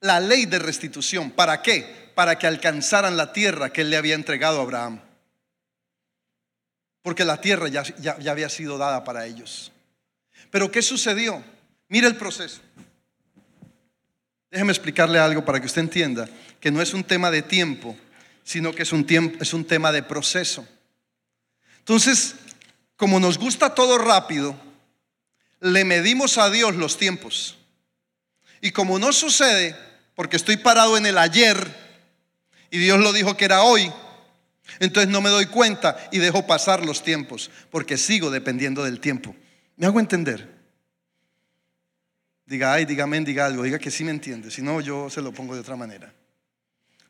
la 0.00 0.20
ley 0.20 0.46
de 0.46 0.58
restitución. 0.58 1.30
¿Para 1.30 1.62
qué? 1.62 2.10
Para 2.14 2.38
que 2.38 2.46
alcanzaran 2.46 3.16
la 3.16 3.32
tierra 3.32 3.72
que 3.72 3.82
él 3.82 3.90
le 3.90 3.96
había 3.96 4.16
entregado 4.16 4.58
a 4.58 4.62
Abraham. 4.62 5.00
Porque 7.02 7.24
la 7.24 7.40
tierra 7.40 7.68
ya, 7.68 7.84
ya 8.00 8.30
había 8.30 8.48
sido 8.48 8.76
dada 8.76 9.04
para 9.04 9.24
ellos. 9.24 9.72
Pero 10.50 10.70
¿qué 10.70 10.82
sucedió? 10.82 11.42
Mira 11.88 12.08
el 12.08 12.16
proceso. 12.16 12.60
Déjeme 14.50 14.72
explicarle 14.72 15.18
algo 15.18 15.44
para 15.44 15.60
que 15.60 15.66
usted 15.66 15.82
entienda 15.82 16.28
que 16.60 16.70
no 16.70 16.80
es 16.80 16.94
un 16.94 17.04
tema 17.04 17.30
de 17.30 17.42
tiempo, 17.42 17.96
sino 18.44 18.72
que 18.74 18.82
es 18.82 18.92
un, 18.92 19.06
tiempo, 19.06 19.38
es 19.42 19.52
un 19.52 19.64
tema 19.64 19.92
de 19.92 20.02
proceso. 20.02 20.66
Entonces, 21.78 22.34
como 22.96 23.20
nos 23.20 23.38
gusta 23.38 23.74
todo 23.74 23.98
rápido, 23.98 24.58
le 25.60 25.84
medimos 25.84 26.38
a 26.38 26.50
Dios 26.50 26.74
los 26.76 26.96
tiempos. 26.96 27.58
Y 28.60 28.72
como 28.72 28.98
no 28.98 29.12
sucede, 29.12 29.76
porque 30.14 30.36
estoy 30.36 30.56
parado 30.56 30.96
en 30.96 31.06
el 31.06 31.18
ayer 31.18 31.56
y 32.70 32.78
Dios 32.78 32.98
lo 32.98 33.12
dijo 33.12 33.36
que 33.36 33.44
era 33.44 33.62
hoy, 33.62 33.92
entonces 34.80 35.10
no 35.10 35.20
me 35.20 35.30
doy 35.30 35.46
cuenta 35.46 36.08
y 36.10 36.18
dejo 36.18 36.46
pasar 36.46 36.84
los 36.84 37.02
tiempos, 37.02 37.50
porque 37.70 37.96
sigo 37.96 38.30
dependiendo 38.30 38.84
del 38.84 39.00
tiempo. 39.00 39.34
¿Me 39.78 39.86
hago 39.86 40.00
entender? 40.00 40.58
Diga, 42.44 42.72
ay, 42.72 42.84
diga 42.84 43.06
diga 43.06 43.46
algo, 43.46 43.62
diga 43.62 43.78
que 43.78 43.92
sí 43.92 44.02
me 44.02 44.10
entiende, 44.10 44.50
si 44.50 44.60
no 44.60 44.80
yo 44.80 45.08
se 45.08 45.22
lo 45.22 45.32
pongo 45.32 45.54
de 45.54 45.60
otra 45.60 45.76
manera. 45.76 46.12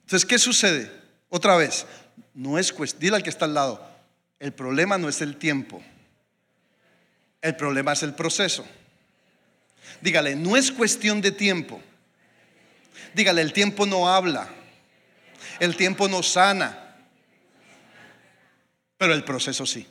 Entonces, 0.02 0.26
¿qué 0.26 0.38
sucede? 0.38 0.92
Otra 1.30 1.56
vez, 1.56 1.86
no 2.34 2.58
es 2.58 2.72
cuestión, 2.72 3.00
dile 3.00 3.16
al 3.16 3.22
que 3.22 3.30
está 3.30 3.46
al 3.46 3.54
lado, 3.54 3.88
el 4.38 4.52
problema 4.52 4.98
no 4.98 5.08
es 5.08 5.22
el 5.22 5.38
tiempo, 5.38 5.82
el 7.40 7.56
problema 7.56 7.94
es 7.94 8.02
el 8.02 8.14
proceso. 8.14 8.66
Dígale, 10.02 10.36
no 10.36 10.54
es 10.54 10.70
cuestión 10.70 11.22
de 11.22 11.32
tiempo. 11.32 11.80
Dígale, 13.14 13.40
el 13.40 13.54
tiempo 13.54 13.86
no 13.86 14.10
habla, 14.10 14.46
el 15.58 15.74
tiempo 15.74 16.06
no 16.06 16.22
sana, 16.22 16.96
pero 18.98 19.14
el 19.14 19.24
proceso 19.24 19.64
sí. 19.64 19.86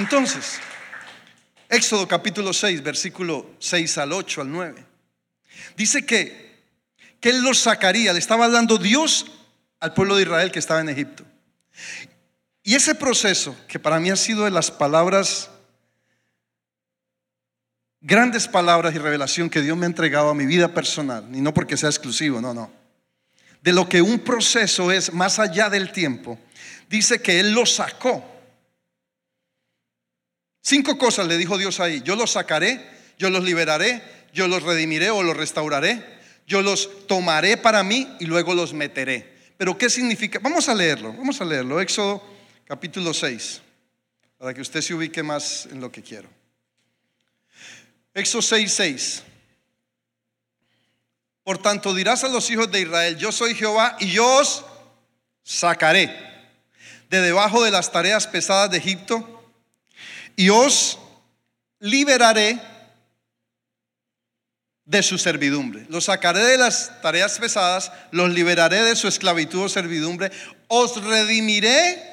Entonces, 0.00 0.58
Éxodo 1.68 2.08
capítulo 2.08 2.54
6, 2.54 2.82
versículo 2.82 3.50
6 3.58 3.98
al 3.98 4.14
8 4.14 4.40
al 4.40 4.50
9. 4.50 4.86
Dice 5.76 6.06
que, 6.06 6.62
que 7.20 7.28
Él 7.28 7.42
los 7.42 7.58
sacaría, 7.58 8.14
le 8.14 8.18
estaba 8.18 8.48
dando 8.48 8.78
Dios 8.78 9.26
al 9.78 9.92
pueblo 9.92 10.16
de 10.16 10.22
Israel 10.22 10.50
que 10.50 10.58
estaba 10.58 10.80
en 10.80 10.88
Egipto. 10.88 11.26
Y 12.62 12.76
ese 12.76 12.94
proceso, 12.94 13.54
que 13.68 13.78
para 13.78 14.00
mí 14.00 14.08
ha 14.08 14.16
sido 14.16 14.46
de 14.46 14.50
las 14.50 14.70
palabras, 14.70 15.50
grandes 18.00 18.48
palabras 18.48 18.94
y 18.94 18.98
revelación 18.98 19.50
que 19.50 19.60
Dios 19.60 19.76
me 19.76 19.84
ha 19.84 19.88
entregado 19.88 20.30
a 20.30 20.34
mi 20.34 20.46
vida 20.46 20.72
personal, 20.72 21.28
y 21.30 21.42
no 21.42 21.52
porque 21.52 21.76
sea 21.76 21.90
exclusivo, 21.90 22.40
no, 22.40 22.54
no. 22.54 22.72
De 23.60 23.74
lo 23.74 23.86
que 23.86 24.00
un 24.00 24.20
proceso 24.20 24.90
es 24.90 25.12
más 25.12 25.38
allá 25.38 25.68
del 25.68 25.92
tiempo, 25.92 26.38
dice 26.88 27.20
que 27.20 27.38
Él 27.38 27.52
los 27.52 27.74
sacó 27.74 28.39
Cinco 30.62 30.98
cosas 30.98 31.26
le 31.26 31.36
dijo 31.36 31.58
Dios 31.58 31.80
ahí. 31.80 32.02
Yo 32.02 32.16
los 32.16 32.32
sacaré, 32.32 32.84
yo 33.18 33.30
los 33.30 33.44
liberaré, 33.44 34.02
yo 34.32 34.48
los 34.48 34.62
redimiré 34.62 35.10
o 35.10 35.22
los 35.22 35.36
restauraré, 35.36 36.04
yo 36.46 36.62
los 36.62 37.06
tomaré 37.06 37.56
para 37.56 37.82
mí 37.82 38.08
y 38.20 38.26
luego 38.26 38.54
los 38.54 38.72
meteré. 38.74 39.38
Pero 39.56 39.76
¿qué 39.76 39.90
significa? 39.90 40.38
Vamos 40.42 40.68
a 40.68 40.74
leerlo, 40.74 41.12
vamos 41.12 41.40
a 41.40 41.44
leerlo. 41.44 41.80
Éxodo 41.80 42.22
capítulo 42.66 43.12
6, 43.12 43.60
para 44.38 44.54
que 44.54 44.60
usted 44.60 44.80
se 44.80 44.94
ubique 44.94 45.22
más 45.22 45.66
en 45.66 45.80
lo 45.80 45.90
que 45.90 46.02
quiero. 46.02 46.28
Éxodo 48.14 48.42
6, 48.42 48.72
6. 48.72 49.22
Por 51.42 51.58
tanto 51.58 51.94
dirás 51.94 52.22
a 52.24 52.28
los 52.28 52.50
hijos 52.50 52.70
de 52.70 52.80
Israel, 52.82 53.16
yo 53.16 53.32
soy 53.32 53.54
Jehová 53.54 53.96
y 53.98 54.12
yo 54.12 54.26
os 54.38 54.64
sacaré 55.42 56.14
de 57.08 57.20
debajo 57.20 57.64
de 57.64 57.70
las 57.70 57.90
tareas 57.90 58.26
pesadas 58.26 58.70
de 58.70 58.78
Egipto 58.78 59.39
y 60.36 60.50
os 60.50 60.98
liberaré 61.80 62.60
de 64.84 65.02
su 65.02 65.18
servidumbre. 65.18 65.86
Los 65.88 66.06
sacaré 66.06 66.44
de 66.44 66.58
las 66.58 67.00
tareas 67.00 67.38
pesadas, 67.38 67.92
los 68.10 68.30
liberaré 68.30 68.82
de 68.82 68.96
su 68.96 69.06
esclavitud 69.06 69.62
o 69.62 69.68
servidumbre, 69.68 70.32
os 70.66 71.02
redimiré 71.04 72.10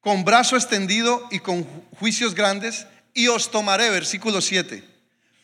con 0.00 0.24
brazo 0.24 0.56
extendido 0.56 1.28
y 1.30 1.38
con 1.38 1.64
juicios 1.98 2.34
grandes, 2.34 2.86
y 3.14 3.28
os 3.28 3.50
tomaré, 3.50 3.90
versículo 3.90 4.40
7, 4.40 4.82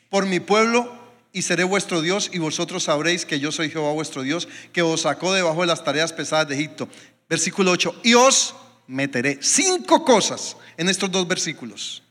por 0.08 0.24
mi 0.24 0.40
pueblo 0.40 0.98
y 1.32 1.42
seré 1.42 1.64
vuestro 1.64 2.00
Dios, 2.00 2.30
y 2.32 2.38
vosotros 2.38 2.84
sabréis 2.84 3.26
que 3.26 3.38
yo 3.38 3.52
soy 3.52 3.70
Jehová 3.70 3.92
vuestro 3.92 4.22
Dios, 4.22 4.48
que 4.72 4.82
os 4.82 5.02
sacó 5.02 5.34
debajo 5.34 5.60
de 5.60 5.66
las 5.66 5.84
tareas 5.84 6.12
pesadas 6.12 6.48
de 6.48 6.54
Egipto. 6.54 6.88
Versículo 7.28 7.72
8, 7.72 8.00
y 8.02 8.14
os 8.14 8.54
meteré. 8.88 9.38
Cinco 9.40 10.04
cosas 10.04 10.56
en 10.76 10.88
estos 10.88 11.10
dos 11.10 11.28
versículos. 11.28 12.02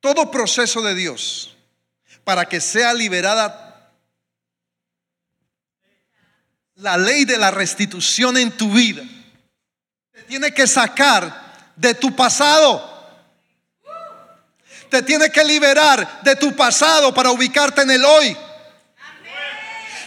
Todo 0.00 0.30
proceso 0.30 0.80
de 0.80 0.94
Dios 0.94 1.56
para 2.24 2.46
que 2.46 2.60
sea 2.60 2.94
liberada 2.94 3.92
la 6.76 6.96
ley 6.96 7.24
de 7.24 7.36
la 7.36 7.50
restitución 7.50 8.36
en 8.36 8.50
tu 8.56 8.70
vida. 8.70 9.02
Te 10.12 10.22
tiene 10.22 10.54
que 10.54 10.66
sacar 10.66 11.72
de 11.76 11.94
tu 11.94 12.14
pasado. 12.16 12.92
Te 14.90 15.02
tiene 15.02 15.30
que 15.30 15.44
liberar 15.44 16.20
de 16.22 16.36
tu 16.36 16.54
pasado 16.54 17.12
para 17.12 17.30
ubicarte 17.30 17.82
en 17.82 17.90
el 17.90 18.04
hoy. 18.04 18.36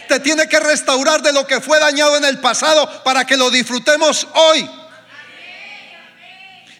Te 0.08 0.20
tiene 0.20 0.48
que 0.48 0.58
restaurar 0.58 1.20
de 1.20 1.34
lo 1.34 1.46
que 1.46 1.60
fue 1.60 1.78
dañado 1.78 2.16
en 2.16 2.24
el 2.24 2.38
pasado 2.40 3.02
para 3.04 3.26
que 3.26 3.36
lo 3.36 3.50
disfrutemos 3.50 4.26
hoy 4.34 4.77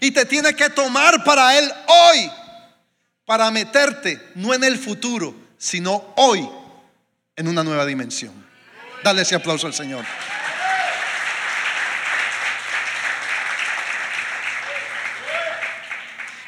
y 0.00 0.10
te 0.10 0.24
tiene 0.24 0.54
que 0.54 0.70
tomar 0.70 1.24
para 1.24 1.58
Él 1.58 1.72
hoy, 1.86 2.30
para 3.24 3.50
meterte 3.50 4.20
no 4.34 4.54
en 4.54 4.64
el 4.64 4.78
futuro, 4.78 5.34
sino 5.58 6.14
hoy 6.16 6.48
en 7.36 7.48
una 7.48 7.62
nueva 7.62 7.86
dimensión. 7.86 8.32
Dale 9.02 9.22
ese 9.22 9.34
aplauso 9.34 9.66
al 9.66 9.74
Señor. 9.74 10.04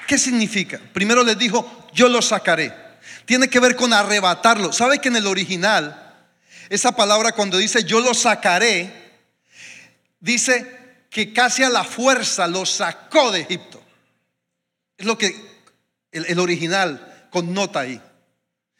¿Qué 0.06 0.18
significa? 0.18 0.80
Primero 0.92 1.22
les 1.22 1.38
dijo, 1.38 1.88
yo 1.92 2.08
lo 2.08 2.20
sacaré. 2.20 2.74
Tiene 3.26 3.48
que 3.48 3.60
ver 3.60 3.76
con 3.76 3.92
arrebatarlo. 3.92 4.72
¿Sabe 4.72 4.98
que 4.98 5.06
en 5.08 5.14
el 5.14 5.28
original, 5.28 6.16
esa 6.68 6.90
palabra 6.96 7.30
cuando 7.30 7.58
dice 7.58 7.84
yo 7.84 8.00
lo 8.00 8.12
sacaré, 8.12 8.92
dice 10.18 10.79
que 11.10 11.32
casi 11.32 11.64
a 11.64 11.68
la 11.68 11.84
fuerza 11.84 12.46
lo 12.46 12.64
sacó 12.64 13.32
de 13.32 13.40
Egipto. 13.40 13.82
Es 14.96 15.04
lo 15.04 15.18
que 15.18 15.34
el, 16.12 16.38
original 16.38 17.28
connota 17.30 17.80
ahí. 17.80 18.00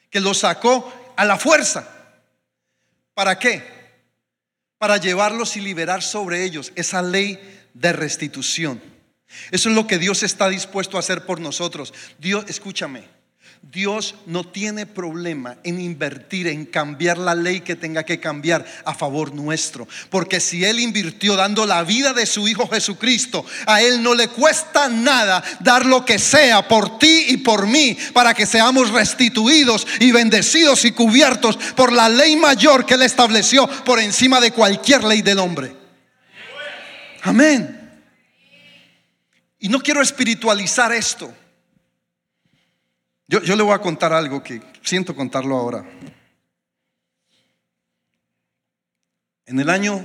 Que 0.09 0.21
lo 0.21 0.33
sacó 0.33 0.93
a 1.17 1.25
la 1.25 1.37
fuerza. 1.37 1.89
¿Para 3.15 3.39
qué? 3.39 3.63
Para 4.79 4.97
llevarlos 4.97 5.57
y 5.57 5.61
liberar 5.61 6.03
sobre 6.03 6.45
ellos 6.45 6.73
esa 6.77 7.03
ley 7.03 7.67
de 7.75 7.93
restitución. 7.93 8.81
Eso 9.51 9.69
es 9.69 9.75
lo 9.75 9.87
que 9.87 9.99
Dios 9.99 10.23
está 10.23 10.49
dispuesto 10.49 10.97
a 10.97 11.01
hacer 11.01 11.27
por 11.27 11.41
nosotros. 11.41 11.93
Dios, 12.19 12.45
escúchame. 12.49 13.20
Dios 13.63 14.15
no 14.27 14.43
tiene 14.45 14.87
problema 14.87 15.59
en 15.63 15.81
invertir, 15.81 16.49
en 16.49 16.65
cambiar 16.65 17.19
la 17.19 17.35
ley 17.35 17.61
que 17.61 17.77
tenga 17.77 18.05
que 18.05 18.19
cambiar 18.19 18.65
a 18.85 18.95
favor 18.95 19.35
nuestro. 19.35 19.87
Porque 20.09 20.41
si 20.41 20.65
Él 20.65 20.81
invirtió 20.81 21.37
dando 21.37 21.67
la 21.67 21.85
vida 21.85 22.13
de 22.13 22.27
su 22.27 22.49
Hijo 22.49 22.67
Jesucristo, 22.69 23.45
a 23.67 23.83
Él 23.83 24.03
no 24.03 24.15
le 24.15 24.29
cuesta 24.29 24.89
nada 24.89 25.45
dar 25.61 25.85
lo 25.85 26.05
que 26.05 26.19
sea 26.19 26.67
por 26.67 26.99
ti 26.99 27.27
y 27.29 27.37
por 27.37 27.67
mí, 27.67 27.97
para 28.13 28.35
que 28.35 28.47
seamos 28.47 28.91
restituidos 28.91 29.87
y 30.01 30.11
bendecidos 30.11 30.85
y 30.85 30.93
cubiertos 30.93 31.57
por 31.77 31.93
la 31.93 32.09
ley 32.09 32.37
mayor 32.37 32.87
que 32.87 32.95
Él 32.95 33.03
estableció 33.03 33.69
por 33.85 34.01
encima 34.01 34.41
de 34.41 34.53
cualquier 34.53 35.05
ley 35.05 35.23
del 35.23 35.39
hombre. 35.39 35.77
Amén. 37.23 37.77
Y 39.61 39.69
no 39.69 39.81
quiero 39.81 40.01
espiritualizar 40.01 40.93
esto. 40.93 41.33
Yo, 43.31 43.55
le 43.55 43.63
voy 43.63 43.73
a 43.73 43.79
contar 43.79 44.13
algo 44.13 44.43
que 44.43 44.61
siento 44.83 45.15
contarlo 45.15 45.57
ahora. 45.57 45.89
En 49.47 49.61
el 49.61 49.71
año 49.71 50.05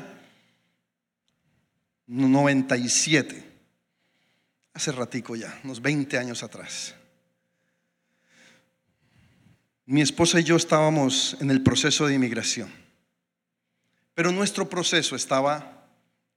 97, 2.06 3.52
hace 4.76 4.92
ratico 4.92 5.36
ya, 5.36 5.60
unos 5.64 5.82
20 5.82 6.20
años 6.20 6.44
atrás, 6.44 6.94
mi 9.88 10.02
esposa 10.02 10.40
y 10.40 10.44
yo 10.44 10.56
estábamos 10.56 11.36
en 11.42 11.50
el 11.50 11.64
proceso 11.64 12.06
de 12.06 12.14
inmigración, 12.14 12.72
pero 14.14 14.32
nuestro 14.32 14.70
proceso 14.70 15.16
estaba 15.16 15.88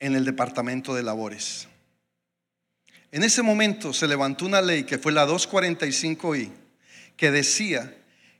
en 0.00 0.16
el 0.16 0.24
departamento 0.24 0.94
de 0.94 1.02
labores. 1.02 1.68
En 3.12 3.24
ese 3.24 3.42
momento 3.42 3.92
se 3.92 4.08
levantó 4.08 4.46
una 4.46 4.62
ley 4.62 4.84
que 4.84 4.96
fue 4.96 5.12
la 5.12 5.26
245i 5.26 6.67
que 7.18 7.30
decía 7.30 7.94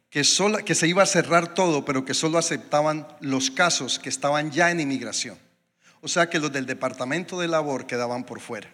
que, 0.09 0.23
que 0.65 0.75
se 0.75 0.89
iba 0.89 1.03
a 1.03 1.07
cerrar 1.07 1.53
todo, 1.53 1.85
pero 1.85 2.07
que 2.07 2.15
solo 2.15 2.39
aceptaban 2.39 3.07
los 3.21 3.51
casos 3.51 3.99
que 3.99 4.09
estaban 4.09 4.51
ya 4.51 4.71
en 4.71 4.81
inmigración. 4.81 5.37
O 6.01 6.09
sea 6.09 6.31
que 6.31 6.39
los 6.39 6.53
del 6.53 6.65
departamento 6.65 7.39
de 7.41 7.49
labor 7.49 7.87
quedaban 7.87 8.25
por 8.25 8.41
fuera. 8.41 8.73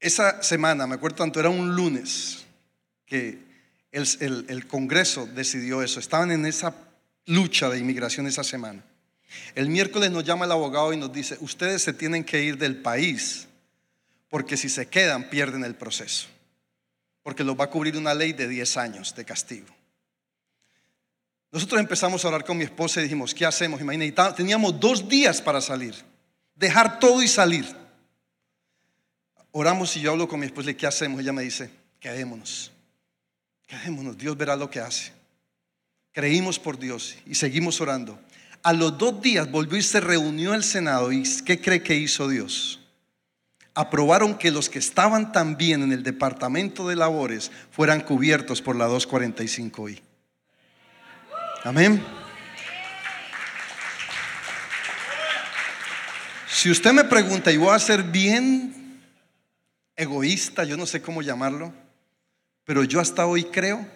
Esa 0.00 0.42
semana, 0.42 0.86
me 0.86 0.96
acuerdo 0.96 1.16
tanto, 1.16 1.40
era 1.40 1.48
un 1.48 1.74
lunes 1.74 2.44
que 3.06 3.38
el, 3.92 4.46
el 4.48 4.66
Congreso 4.66 5.26
decidió 5.26 5.80
eso. 5.82 6.00
Estaban 6.00 6.32
en 6.32 6.44
esa 6.44 6.74
lucha 7.24 7.70
de 7.70 7.78
inmigración 7.78 8.26
esa 8.26 8.44
semana. 8.44 8.84
El 9.54 9.68
miércoles 9.68 10.10
nos 10.10 10.24
llama 10.24 10.44
el 10.44 10.52
abogado 10.52 10.92
y 10.92 10.96
nos 10.96 11.12
dice, 11.12 11.38
ustedes 11.40 11.82
se 11.82 11.92
tienen 11.92 12.24
que 12.24 12.42
ir 12.42 12.58
del 12.58 12.76
país 12.82 13.46
porque 14.28 14.56
si 14.56 14.68
se 14.68 14.88
quedan 14.88 15.30
pierden 15.30 15.64
el 15.64 15.76
proceso 15.76 16.28
porque 17.26 17.42
los 17.42 17.58
va 17.58 17.64
a 17.64 17.70
cubrir 17.70 17.96
una 17.96 18.14
ley 18.14 18.32
de 18.32 18.46
10 18.46 18.76
años 18.76 19.12
de 19.12 19.24
castigo. 19.24 19.66
Nosotros 21.50 21.80
empezamos 21.80 22.24
a 22.24 22.28
hablar 22.28 22.44
con 22.44 22.56
mi 22.56 22.62
esposa 22.62 23.00
y 23.00 23.02
dijimos, 23.02 23.34
¿qué 23.34 23.44
hacemos? 23.44 23.80
Imagínate, 23.80 24.36
teníamos 24.36 24.78
dos 24.78 25.08
días 25.08 25.42
para 25.42 25.60
salir, 25.60 25.96
dejar 26.54 27.00
todo 27.00 27.20
y 27.24 27.26
salir. 27.26 27.66
Oramos 29.50 29.96
y 29.96 30.02
yo 30.02 30.12
hablo 30.12 30.28
con 30.28 30.38
mi 30.38 30.46
esposa 30.46 30.70
y 30.70 30.76
¿qué 30.76 30.86
hacemos? 30.86 31.20
Ella 31.20 31.32
me 31.32 31.42
dice, 31.42 31.68
quedémonos, 31.98 32.70
quedémonos, 33.66 34.16
Dios 34.16 34.36
verá 34.36 34.54
lo 34.54 34.70
que 34.70 34.78
hace. 34.78 35.10
Creímos 36.12 36.60
por 36.60 36.78
Dios 36.78 37.16
y 37.26 37.34
seguimos 37.34 37.80
orando. 37.80 38.20
A 38.62 38.72
los 38.72 38.96
dos 38.98 39.20
días 39.20 39.50
volvió 39.50 39.76
y 39.76 39.82
se 39.82 39.98
reunió 39.98 40.54
el 40.54 40.62
Senado 40.62 41.10
y 41.10 41.24
¿qué 41.44 41.60
cree 41.60 41.82
que 41.82 41.96
hizo 41.96 42.28
Dios? 42.28 42.85
Aprobaron 43.76 44.38
que 44.38 44.50
los 44.50 44.70
que 44.70 44.78
estaban 44.78 45.32
también 45.32 45.82
en 45.82 45.92
el 45.92 46.02
departamento 46.02 46.88
de 46.88 46.96
labores 46.96 47.52
fueran 47.70 48.00
cubiertos 48.00 48.62
por 48.62 48.74
la 48.74 48.88
245i. 48.88 50.00
Amén. 51.62 52.02
Si 56.48 56.70
usted 56.70 56.92
me 56.92 57.04
pregunta, 57.04 57.52
y 57.52 57.58
voy 57.58 57.74
a 57.74 57.78
ser 57.78 58.02
bien 58.02 59.02
egoísta, 59.94 60.64
yo 60.64 60.78
no 60.78 60.86
sé 60.86 61.02
cómo 61.02 61.20
llamarlo, 61.20 61.72
pero 62.64 62.82
yo 62.82 62.98
hasta 62.98 63.26
hoy 63.26 63.44
creo 63.44 63.86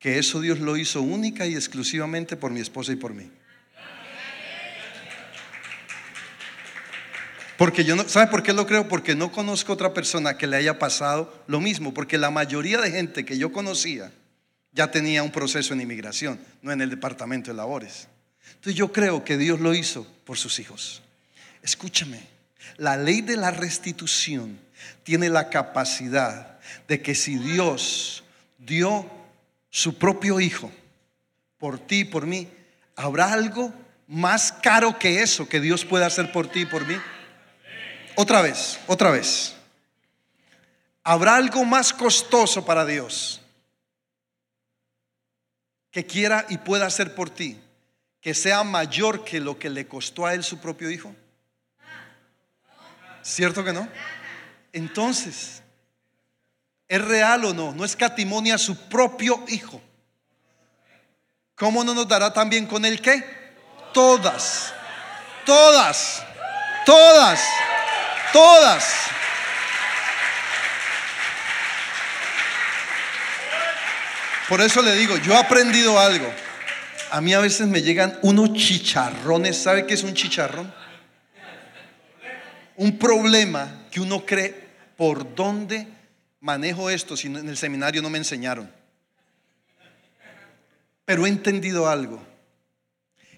que 0.00 0.18
eso 0.18 0.40
Dios 0.40 0.58
lo 0.58 0.76
hizo 0.76 1.00
única 1.00 1.46
y 1.46 1.54
exclusivamente 1.54 2.36
por 2.36 2.50
mi 2.50 2.58
esposa 2.58 2.90
y 2.90 2.96
por 2.96 3.14
mí. 3.14 3.30
Porque 7.56 7.84
yo 7.84 7.96
no, 7.96 8.08
¿sabe 8.08 8.30
por 8.30 8.42
qué 8.42 8.52
lo 8.52 8.66
creo? 8.66 8.88
Porque 8.88 9.14
no 9.14 9.30
conozco 9.30 9.72
otra 9.72 9.92
persona 9.92 10.36
que 10.36 10.46
le 10.46 10.56
haya 10.56 10.78
pasado 10.78 11.44
lo 11.46 11.60
mismo, 11.60 11.94
porque 11.94 12.18
la 12.18 12.30
mayoría 12.30 12.80
de 12.80 12.90
gente 12.90 13.24
que 13.24 13.38
yo 13.38 13.52
conocía 13.52 14.10
ya 14.72 14.90
tenía 14.90 15.22
un 15.22 15.30
proceso 15.30 15.74
en 15.74 15.80
inmigración, 15.80 16.40
no 16.62 16.72
en 16.72 16.80
el 16.80 16.90
departamento 16.90 17.50
de 17.50 17.56
labores. 17.56 18.08
Entonces 18.54 18.74
yo 18.74 18.92
creo 18.92 19.24
que 19.24 19.36
Dios 19.36 19.60
lo 19.60 19.74
hizo 19.74 20.06
por 20.24 20.38
sus 20.38 20.58
hijos. 20.58 21.02
Escúchame, 21.62 22.20
La 22.76 22.96
ley 22.96 23.20
de 23.20 23.36
la 23.36 23.50
restitución 23.50 24.58
tiene 25.02 25.28
la 25.28 25.50
capacidad 25.50 26.58
de 26.88 27.02
que 27.02 27.14
si 27.14 27.36
Dios 27.36 28.24
dio 28.58 29.10
su 29.70 29.98
propio 29.98 30.40
hijo 30.40 30.70
por 31.58 31.78
ti 31.78 32.00
y 32.00 32.04
por 32.04 32.26
mí, 32.26 32.48
¿habrá 32.96 33.32
algo 33.32 33.72
más 34.08 34.52
caro 34.52 34.98
que 34.98 35.22
eso 35.22 35.48
que 35.48 35.60
Dios 35.60 35.84
pueda 35.84 36.06
hacer 36.06 36.32
por 36.32 36.50
ti 36.50 36.60
y 36.60 36.66
por 36.66 36.86
mí? 36.86 36.94
Otra 38.16 38.42
vez, 38.42 38.78
otra 38.86 39.10
vez. 39.10 39.54
¿Habrá 41.04 41.36
algo 41.36 41.64
más 41.64 41.92
costoso 41.92 42.64
para 42.64 42.84
Dios 42.84 43.40
que 45.90 46.06
quiera 46.06 46.46
y 46.48 46.58
pueda 46.58 46.86
hacer 46.86 47.14
por 47.14 47.30
ti 47.30 47.60
que 48.20 48.34
sea 48.34 48.62
mayor 48.62 49.24
que 49.24 49.40
lo 49.40 49.58
que 49.58 49.68
le 49.68 49.88
costó 49.88 50.26
a 50.26 50.34
él 50.34 50.44
su 50.44 50.60
propio 50.60 50.90
hijo? 50.90 51.14
¿Cierto 53.22 53.64
que 53.64 53.72
no? 53.72 53.88
Entonces, 54.72 55.62
¿es 56.88 57.04
real 57.04 57.44
o 57.44 57.54
no? 57.54 57.72
No 57.72 57.84
es 57.84 57.96
catimonia 57.96 58.58
su 58.58 58.76
propio 58.88 59.44
hijo. 59.48 59.80
¿Cómo 61.54 61.84
no 61.84 61.94
nos 61.94 62.08
dará 62.08 62.32
también 62.32 62.66
con 62.66 62.84
el 62.84 63.00
qué? 63.00 63.24
Todas, 63.92 64.72
todas, 65.44 66.24
todas, 66.86 67.40
todas. 68.32 68.84
Por 74.48 74.60
eso 74.60 74.82
le 74.82 74.94
digo, 74.94 75.16
yo 75.18 75.32
he 75.32 75.38
aprendido 75.38 75.98
algo. 75.98 76.30
A 77.10 77.20
mí 77.20 77.32
a 77.32 77.40
veces 77.40 77.66
me 77.66 77.82
llegan 77.82 78.18
unos 78.22 78.52
chicharrones. 78.54 79.56
¿Sabe 79.56 79.86
qué 79.86 79.94
es 79.94 80.02
un 80.02 80.14
chicharrón? 80.14 80.72
Un 82.76 82.98
problema 82.98 83.86
que 83.90 84.00
uno 84.00 84.26
cree 84.26 84.68
por 84.96 85.34
dónde 85.34 85.86
manejo 86.40 86.90
esto 86.90 87.16
si 87.16 87.28
en 87.28 87.48
el 87.48 87.56
seminario 87.56 88.02
no 88.02 88.10
me 88.10 88.18
enseñaron. 88.18 88.70
Pero 91.04 91.26
he 91.26 91.28
entendido 91.28 91.88
algo, 91.88 92.22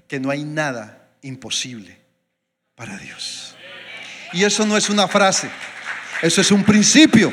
que 0.08 0.20
no 0.20 0.30
hay 0.30 0.44
nada 0.44 1.08
imposible 1.22 1.98
para 2.74 2.96
Dios. 2.98 3.53
Y 4.34 4.44
eso 4.44 4.66
no 4.66 4.76
es 4.76 4.90
una 4.90 5.08
frase, 5.08 5.48
eso 6.20 6.40
es 6.40 6.50
un 6.50 6.64
principio. 6.64 7.32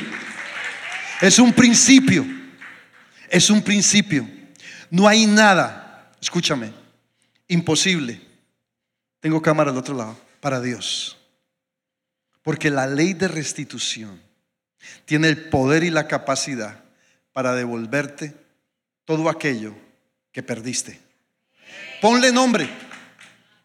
Es 1.20 1.38
un 1.38 1.52
principio. 1.52 2.24
Es 3.28 3.50
un 3.50 3.62
principio. 3.62 4.28
No 4.90 5.08
hay 5.08 5.26
nada, 5.26 6.10
escúchame, 6.20 6.72
imposible. 7.48 8.20
Tengo 9.20 9.40
cámara 9.40 9.70
al 9.70 9.76
otro 9.76 9.96
lado, 9.96 10.18
para 10.40 10.60
Dios. 10.60 11.16
Porque 12.42 12.70
la 12.70 12.86
ley 12.86 13.14
de 13.14 13.28
restitución 13.28 14.20
tiene 15.04 15.28
el 15.28 15.48
poder 15.48 15.84
y 15.84 15.90
la 15.90 16.08
capacidad 16.08 16.82
para 17.32 17.54
devolverte 17.54 18.34
todo 19.04 19.28
aquello 19.28 19.74
que 20.32 20.42
perdiste. 20.42 21.00
Ponle 22.00 22.32
nombre. 22.32 22.68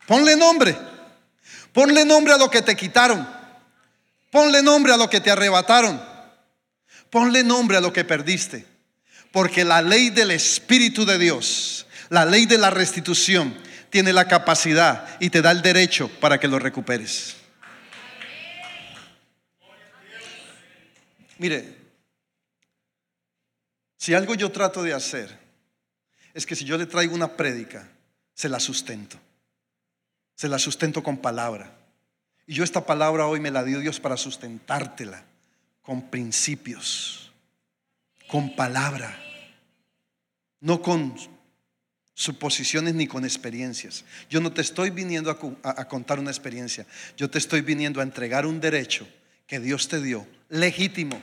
Ponle 0.06 0.36
nombre. 0.36 0.78
Ponle 1.78 2.06
nombre 2.06 2.34
a 2.34 2.40
lo 2.40 2.50
que 2.50 2.64
te 2.64 2.76
quitaron. 2.76 3.30
Ponle 4.32 4.64
nombre 4.64 4.94
a 4.94 4.98
lo 4.98 5.08
que 5.12 5.22
te 5.22 5.30
arrebataron. 5.30 6.02
Ponle 7.12 7.44
nombre 7.44 7.78
a 7.78 7.82
lo 7.82 7.94
que 7.94 8.04
perdiste. 8.04 8.66
Porque 9.32 9.64
la 9.64 9.84
ley 9.84 10.10
del 10.10 10.32
Espíritu 10.32 11.06
de 11.06 11.20
Dios, 11.20 11.86
la 12.10 12.26
ley 12.26 12.48
de 12.48 12.58
la 12.58 12.72
restitución, 12.72 13.56
tiene 13.92 14.12
la 14.12 14.28
capacidad 14.28 15.08
y 15.20 15.30
te 15.30 15.44
da 15.44 15.52
el 15.52 15.62
derecho 15.62 16.10
para 16.20 16.40
que 16.40 16.48
lo 16.48 16.58
recuperes. 16.58 17.36
Mire, 21.38 21.78
si 24.00 24.16
algo 24.16 24.34
yo 24.34 24.52
trato 24.52 24.82
de 24.82 24.96
hacer 24.96 25.38
es 26.34 26.44
que 26.44 26.56
si 26.56 26.66
yo 26.66 26.76
le 26.76 26.88
traigo 26.88 27.14
una 27.14 27.38
prédica, 27.38 27.88
se 28.34 28.50
la 28.50 28.60
sustento. 28.60 29.20
Se 30.38 30.48
la 30.48 30.60
sustento 30.60 31.02
con 31.02 31.18
palabra. 31.18 31.76
Y 32.46 32.54
yo 32.54 32.64
esta 32.64 32.86
palabra 32.86 33.26
hoy 33.26 33.40
me 33.40 33.52
la 33.52 33.64
dio 33.64 33.80
Dios 33.80 34.00
para 34.00 34.16
sustentártela 34.16 35.26
con 35.82 36.10
principios, 36.10 37.32
con 38.28 38.56
palabra, 38.56 39.18
no 40.60 40.82
con 40.82 41.16
suposiciones 42.14 42.94
ni 42.94 43.08
con 43.08 43.26
experiencias. 43.26 44.06
Yo 44.30 44.40
no 44.40 44.54
te 44.54 44.62
estoy 44.62 44.92
viniendo 44.92 45.32
a, 45.32 45.70
a, 45.70 45.88
contar 45.88 46.20
una 46.20 46.30
experiencia, 46.30 46.86
yo 47.18 47.30
te 47.30 47.40
estoy 47.40 47.62
viniendo 47.62 48.00
a 48.00 48.04
entregar 48.04 48.46
un 48.46 48.60
derecho 48.60 49.08
que 49.48 49.60
Dios 49.60 49.88
te 49.88 50.02
dio, 50.02 50.28
legítimo. 50.50 51.20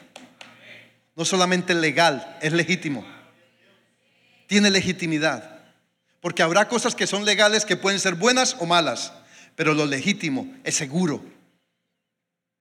No 1.14 1.24
solamente 1.24 1.72
legal, 1.72 2.36
es 2.42 2.52
legítimo. 2.52 3.06
Tiene 4.48 4.70
legitimidad. 4.70 5.53
Porque 6.24 6.42
habrá 6.42 6.68
cosas 6.68 6.94
que 6.94 7.06
son 7.06 7.26
legales 7.26 7.66
que 7.66 7.76
pueden 7.76 8.00
ser 8.00 8.14
buenas 8.14 8.56
o 8.58 8.64
malas, 8.64 9.12
pero 9.56 9.74
lo 9.74 9.84
legítimo 9.84 10.50
es 10.64 10.74
seguro, 10.74 11.22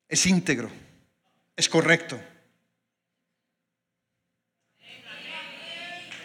es 0.09 0.25
íntegro, 0.25 0.69
es 1.55 1.69
correcto. 1.69 2.19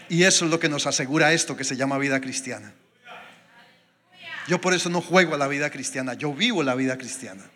Y 0.09 0.25
eso 0.25 0.47
es 0.47 0.51
lo 0.51 0.59
que 0.59 0.69
nos 0.69 0.89
asegura 0.89 1.33
esto 1.33 1.57
que 1.57 1.63
se 1.63 1.77
llama 1.77 1.97
vida 1.99 2.21
cristiana. 2.21 2.75
Yo 4.49 4.61
por 4.61 4.75
eso 4.75 4.89
no 4.89 5.01
juego 5.01 5.37
a 5.37 5.39
la 5.39 5.47
vida 5.47 5.71
cristiana, 5.71 6.15
yo 6.15 6.35
vivo 6.35 6.65
la 6.65 6.75
vida 6.75 6.99
cristiana. 6.99 7.49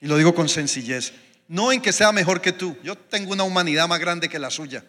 Y 0.00 0.06
lo 0.06 0.16
digo 0.16 0.34
con 0.34 0.48
sencillez. 0.48 1.12
No 1.48 1.70
en 1.70 1.82
que 1.82 1.92
sea 1.92 2.12
mejor 2.12 2.40
que 2.40 2.52
tú. 2.52 2.78
Yo 2.82 2.96
tengo 2.96 3.34
una 3.34 3.42
humanidad 3.44 3.88
más 3.88 4.00
grande 4.00 4.30
que 4.30 4.38
la 4.38 4.48
suya. 4.48 4.82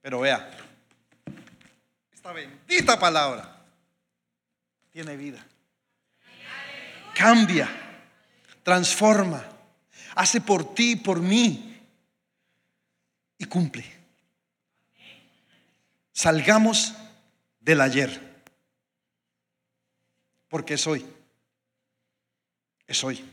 Pero 0.00 0.20
vea, 0.20 0.69
esta 2.20 2.34
bendita 2.34 3.00
palabra 3.00 3.64
tiene 4.92 5.16
vida. 5.16 5.42
Cambia, 7.14 7.66
transforma, 8.62 9.42
hace 10.14 10.42
por 10.42 10.74
ti 10.74 10.96
por 10.96 11.18
mí. 11.22 11.80
Y 13.38 13.46
cumple. 13.46 13.86
Salgamos 16.12 16.92
del 17.58 17.80
ayer. 17.80 18.42
Porque 20.50 20.74
es 20.74 20.86
hoy. 20.86 21.06
Es 22.86 23.02
hoy. 23.02 23.24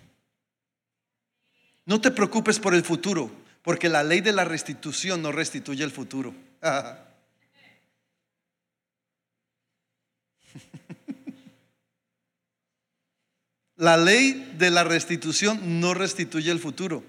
No 1.83 1.99
te 1.99 2.09
preocupes 2.11 2.57
por 2.57 2.73
el 2.73 2.85
futuro, 2.85 3.29
porque 3.63 3.89
la 3.89 4.03
ley 4.03 4.21
de 4.21 4.31
la 4.31 4.45
restitución 4.45 5.21
no 5.21 5.33
restituye 5.33 5.83
el 5.83 5.91
futuro. 5.91 6.33
La 13.77 13.95
ley 13.95 14.55
de 14.57 14.71
la 14.71 14.83
restitución 14.83 15.79
no 15.79 15.93
restituye 15.93 16.49
el 16.51 16.59
futuro, 16.59 17.03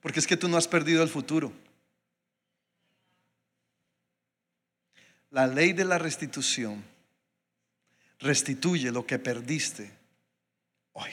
porque 0.00 0.18
es 0.18 0.26
que 0.26 0.36
tú 0.36 0.48
no 0.48 0.56
has 0.56 0.66
perdido 0.66 1.04
el 1.04 1.08
futuro. 1.08 1.52
La 5.30 5.46
ley 5.46 5.72
de 5.72 5.84
la 5.84 5.96
restitución 5.96 6.82
restituye 8.18 8.90
lo 8.90 9.06
que 9.06 9.20
perdiste 9.20 9.92
hoy. 10.94 11.10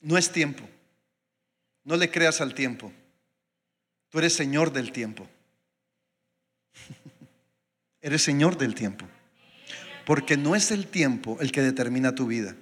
No 0.00 0.16
es 0.16 0.32
tiempo. 0.32 0.66
No 1.84 1.96
le 1.96 2.10
creas 2.10 2.40
al 2.40 2.54
tiempo. 2.54 2.90
Tú 4.08 4.18
eres 4.18 4.32
Señor 4.34 4.72
del 4.72 4.90
tiempo. 4.90 5.28
eres 8.02 8.22
Señor 8.22 8.58
del 8.58 8.74
tiempo. 8.74 9.06
Porque 10.04 10.36
no 10.36 10.54
es 10.54 10.70
el 10.70 10.86
tiempo 10.86 11.38
el 11.40 11.52
que 11.52 11.62
determina 11.62 12.14
tu 12.14 12.26
vida. 12.26 12.54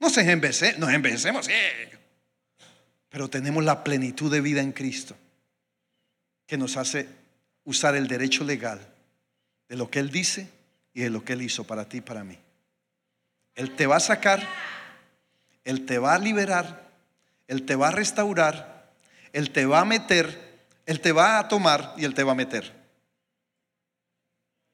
No 0.00 0.10
se 0.10 0.30
envece, 0.30 0.76
nos 0.78 0.92
envejecemos. 0.92 1.48
Pero 3.08 3.28
tenemos 3.28 3.64
la 3.64 3.82
plenitud 3.82 4.30
de 4.30 4.40
vida 4.40 4.60
en 4.60 4.72
Cristo 4.72 5.16
que 6.46 6.58
nos 6.58 6.76
hace 6.76 7.08
usar 7.64 7.94
el 7.94 8.08
derecho 8.08 8.44
legal 8.44 8.80
de 9.68 9.76
lo 9.76 9.90
que 9.90 10.00
Él 10.00 10.10
dice 10.10 10.48
y 10.92 11.02
de 11.02 11.10
lo 11.10 11.24
que 11.24 11.34
Él 11.34 11.42
hizo 11.42 11.64
para 11.64 11.88
ti 11.88 11.98
y 11.98 12.02
para 12.02 12.24
mí. 12.24 12.38
Él 13.54 13.74
te 13.76 13.86
va 13.86 13.96
a 13.96 14.00
sacar, 14.00 14.46
Él 15.64 15.86
te 15.86 15.98
va 15.98 16.14
a 16.14 16.18
liberar 16.18 16.88
él 17.48 17.64
te 17.64 17.74
va 17.74 17.88
a 17.88 17.90
restaurar, 17.90 18.92
Él 19.32 19.50
te 19.50 19.66
va 19.66 19.80
a 19.80 19.84
meter, 19.84 20.60
Él 20.86 21.00
te 21.00 21.12
va 21.12 21.38
a 21.38 21.48
tomar 21.48 21.94
y 21.96 22.04
Él 22.04 22.14
te 22.14 22.22
va 22.22 22.32
a 22.32 22.36
meter. 22.36 22.77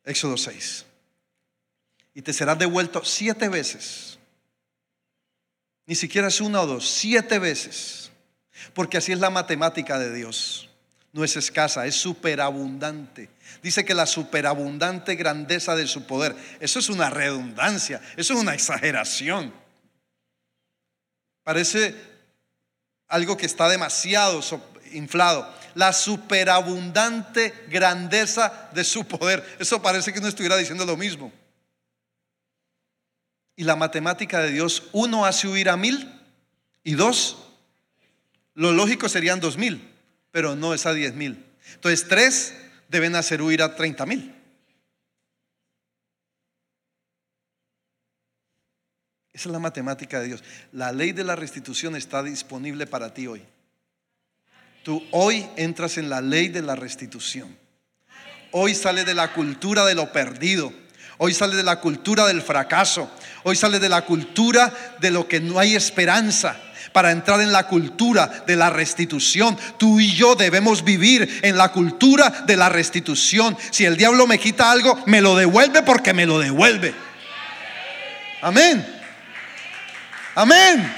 Éxodo 0.04 0.36
6. 0.36 0.84
Y 2.14 2.22
te 2.22 2.32
serás 2.32 2.58
devuelto 2.58 3.04
siete 3.04 3.48
veces. 3.48 4.18
Ni 5.86 5.94
siquiera 5.94 6.28
es 6.28 6.40
una 6.40 6.62
o 6.62 6.66
dos, 6.66 6.88
siete 6.88 7.38
veces. 7.38 8.10
Porque 8.72 8.98
así 8.98 9.12
es 9.12 9.18
la 9.18 9.30
matemática 9.30 9.98
de 9.98 10.14
Dios. 10.14 10.70
No 11.12 11.24
es 11.24 11.36
escasa, 11.36 11.86
es 11.86 11.94
superabundante. 11.96 13.30
Dice 13.62 13.84
que 13.84 13.94
la 13.94 14.06
superabundante 14.06 15.14
grandeza 15.14 15.76
de 15.76 15.86
su 15.86 16.06
poder, 16.06 16.34
eso 16.60 16.78
es 16.78 16.88
una 16.88 17.10
redundancia, 17.10 18.00
eso 18.16 18.34
es 18.34 18.40
una 18.40 18.54
exageración. 18.54 19.52
Parece 21.44 21.94
algo 23.06 23.36
que 23.36 23.46
está 23.46 23.68
demasiado 23.68 24.40
inflado. 24.92 25.52
La 25.74 25.92
superabundante 25.92 27.66
grandeza 27.68 28.70
de 28.74 28.84
su 28.84 29.06
poder. 29.06 29.44
Eso 29.58 29.82
parece 29.82 30.12
que 30.12 30.18
uno 30.18 30.28
estuviera 30.28 30.56
diciendo 30.56 30.84
lo 30.84 30.96
mismo. 30.96 31.32
Y 33.56 33.64
la 33.64 33.76
matemática 33.76 34.40
de 34.40 34.50
Dios, 34.50 34.84
uno 34.92 35.24
hace 35.24 35.46
huir 35.46 35.68
a 35.68 35.76
mil 35.76 36.10
y 36.82 36.94
dos, 36.94 37.38
lo 38.54 38.72
lógico 38.72 39.08
serían 39.08 39.40
dos 39.40 39.56
mil, 39.56 39.92
pero 40.30 40.56
no 40.56 40.74
es 40.74 40.86
a 40.86 40.92
diez 40.92 41.14
mil. 41.14 41.44
Entonces 41.74 42.08
tres 42.08 42.54
deben 42.88 43.16
hacer 43.16 43.42
huir 43.42 43.62
a 43.62 43.74
treinta 43.76 44.06
mil. 44.06 44.34
Esa 49.32 49.48
es 49.48 49.52
la 49.52 49.58
matemática 49.58 50.20
de 50.20 50.26
Dios. 50.26 50.44
La 50.70 50.92
ley 50.92 51.10
de 51.10 51.24
la 51.24 51.34
restitución 51.34 51.96
está 51.96 52.22
disponible 52.22 52.86
para 52.86 53.12
ti 53.12 53.26
hoy. 53.26 53.42
Tú 54.84 55.02
hoy 55.12 55.46
entras 55.56 55.96
en 55.96 56.10
la 56.10 56.20
ley 56.20 56.48
de 56.48 56.60
la 56.60 56.76
restitución. 56.76 57.56
Hoy 58.52 58.74
sale 58.74 59.06
de 59.06 59.14
la 59.14 59.32
cultura 59.32 59.86
de 59.86 59.94
lo 59.94 60.12
perdido. 60.12 60.74
Hoy 61.16 61.32
sale 61.32 61.56
de 61.56 61.62
la 61.62 61.80
cultura 61.80 62.26
del 62.26 62.42
fracaso. 62.42 63.10
Hoy 63.44 63.56
sale 63.56 63.80
de 63.80 63.88
la 63.88 64.02
cultura 64.02 64.70
de 65.00 65.10
lo 65.10 65.26
que 65.26 65.40
no 65.40 65.58
hay 65.58 65.74
esperanza 65.74 66.60
para 66.92 67.12
entrar 67.12 67.40
en 67.40 67.50
la 67.50 67.66
cultura 67.66 68.44
de 68.46 68.56
la 68.56 68.68
restitución. 68.68 69.56
Tú 69.78 70.00
y 70.00 70.12
yo 70.12 70.34
debemos 70.34 70.84
vivir 70.84 71.40
en 71.40 71.56
la 71.56 71.72
cultura 71.72 72.44
de 72.46 72.58
la 72.58 72.68
restitución. 72.68 73.56
Si 73.70 73.86
el 73.86 73.96
diablo 73.96 74.26
me 74.26 74.38
quita 74.38 74.70
algo, 74.70 75.02
me 75.06 75.22
lo 75.22 75.34
devuelve 75.34 75.82
porque 75.82 76.12
me 76.12 76.26
lo 76.26 76.38
devuelve. 76.38 76.94
Amén. 78.42 78.86
Amén. 80.34 80.94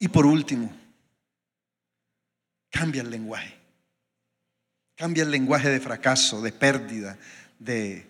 Y 0.00 0.08
por 0.08 0.26
último, 0.26 0.74
cambia 2.70 3.02
el 3.02 3.10
lenguaje. 3.10 3.54
Cambia 4.96 5.22
el 5.22 5.30
lenguaje 5.30 5.68
de 5.68 5.78
fracaso, 5.78 6.40
de 6.42 6.52
pérdida, 6.52 7.18
de, 7.58 8.06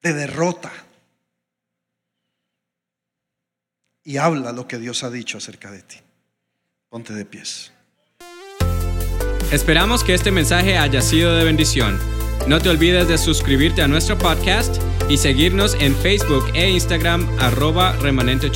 de 0.00 0.12
derrota. 0.14 0.72
Y 4.04 4.16
habla 4.16 4.52
lo 4.52 4.66
que 4.66 4.78
Dios 4.78 5.04
ha 5.04 5.10
dicho 5.10 5.38
acerca 5.38 5.70
de 5.70 5.82
ti. 5.82 5.96
Ponte 6.88 7.12
de 7.12 7.24
pies. 7.24 7.72
Esperamos 9.52 10.04
que 10.04 10.14
este 10.14 10.30
mensaje 10.30 10.78
haya 10.78 11.02
sido 11.02 11.36
de 11.36 11.44
bendición. 11.44 11.98
No 12.46 12.60
te 12.60 12.68
olvides 12.68 13.08
de 13.08 13.18
suscribirte 13.18 13.82
a 13.82 13.88
nuestro 13.88 14.16
podcast 14.16 14.80
y 15.08 15.16
seguirnos 15.16 15.74
en 15.74 15.94
Facebook 15.96 16.44
e 16.54 16.70
Instagram 16.70 17.28
arroba 17.40 17.92
remanente. 17.96 18.50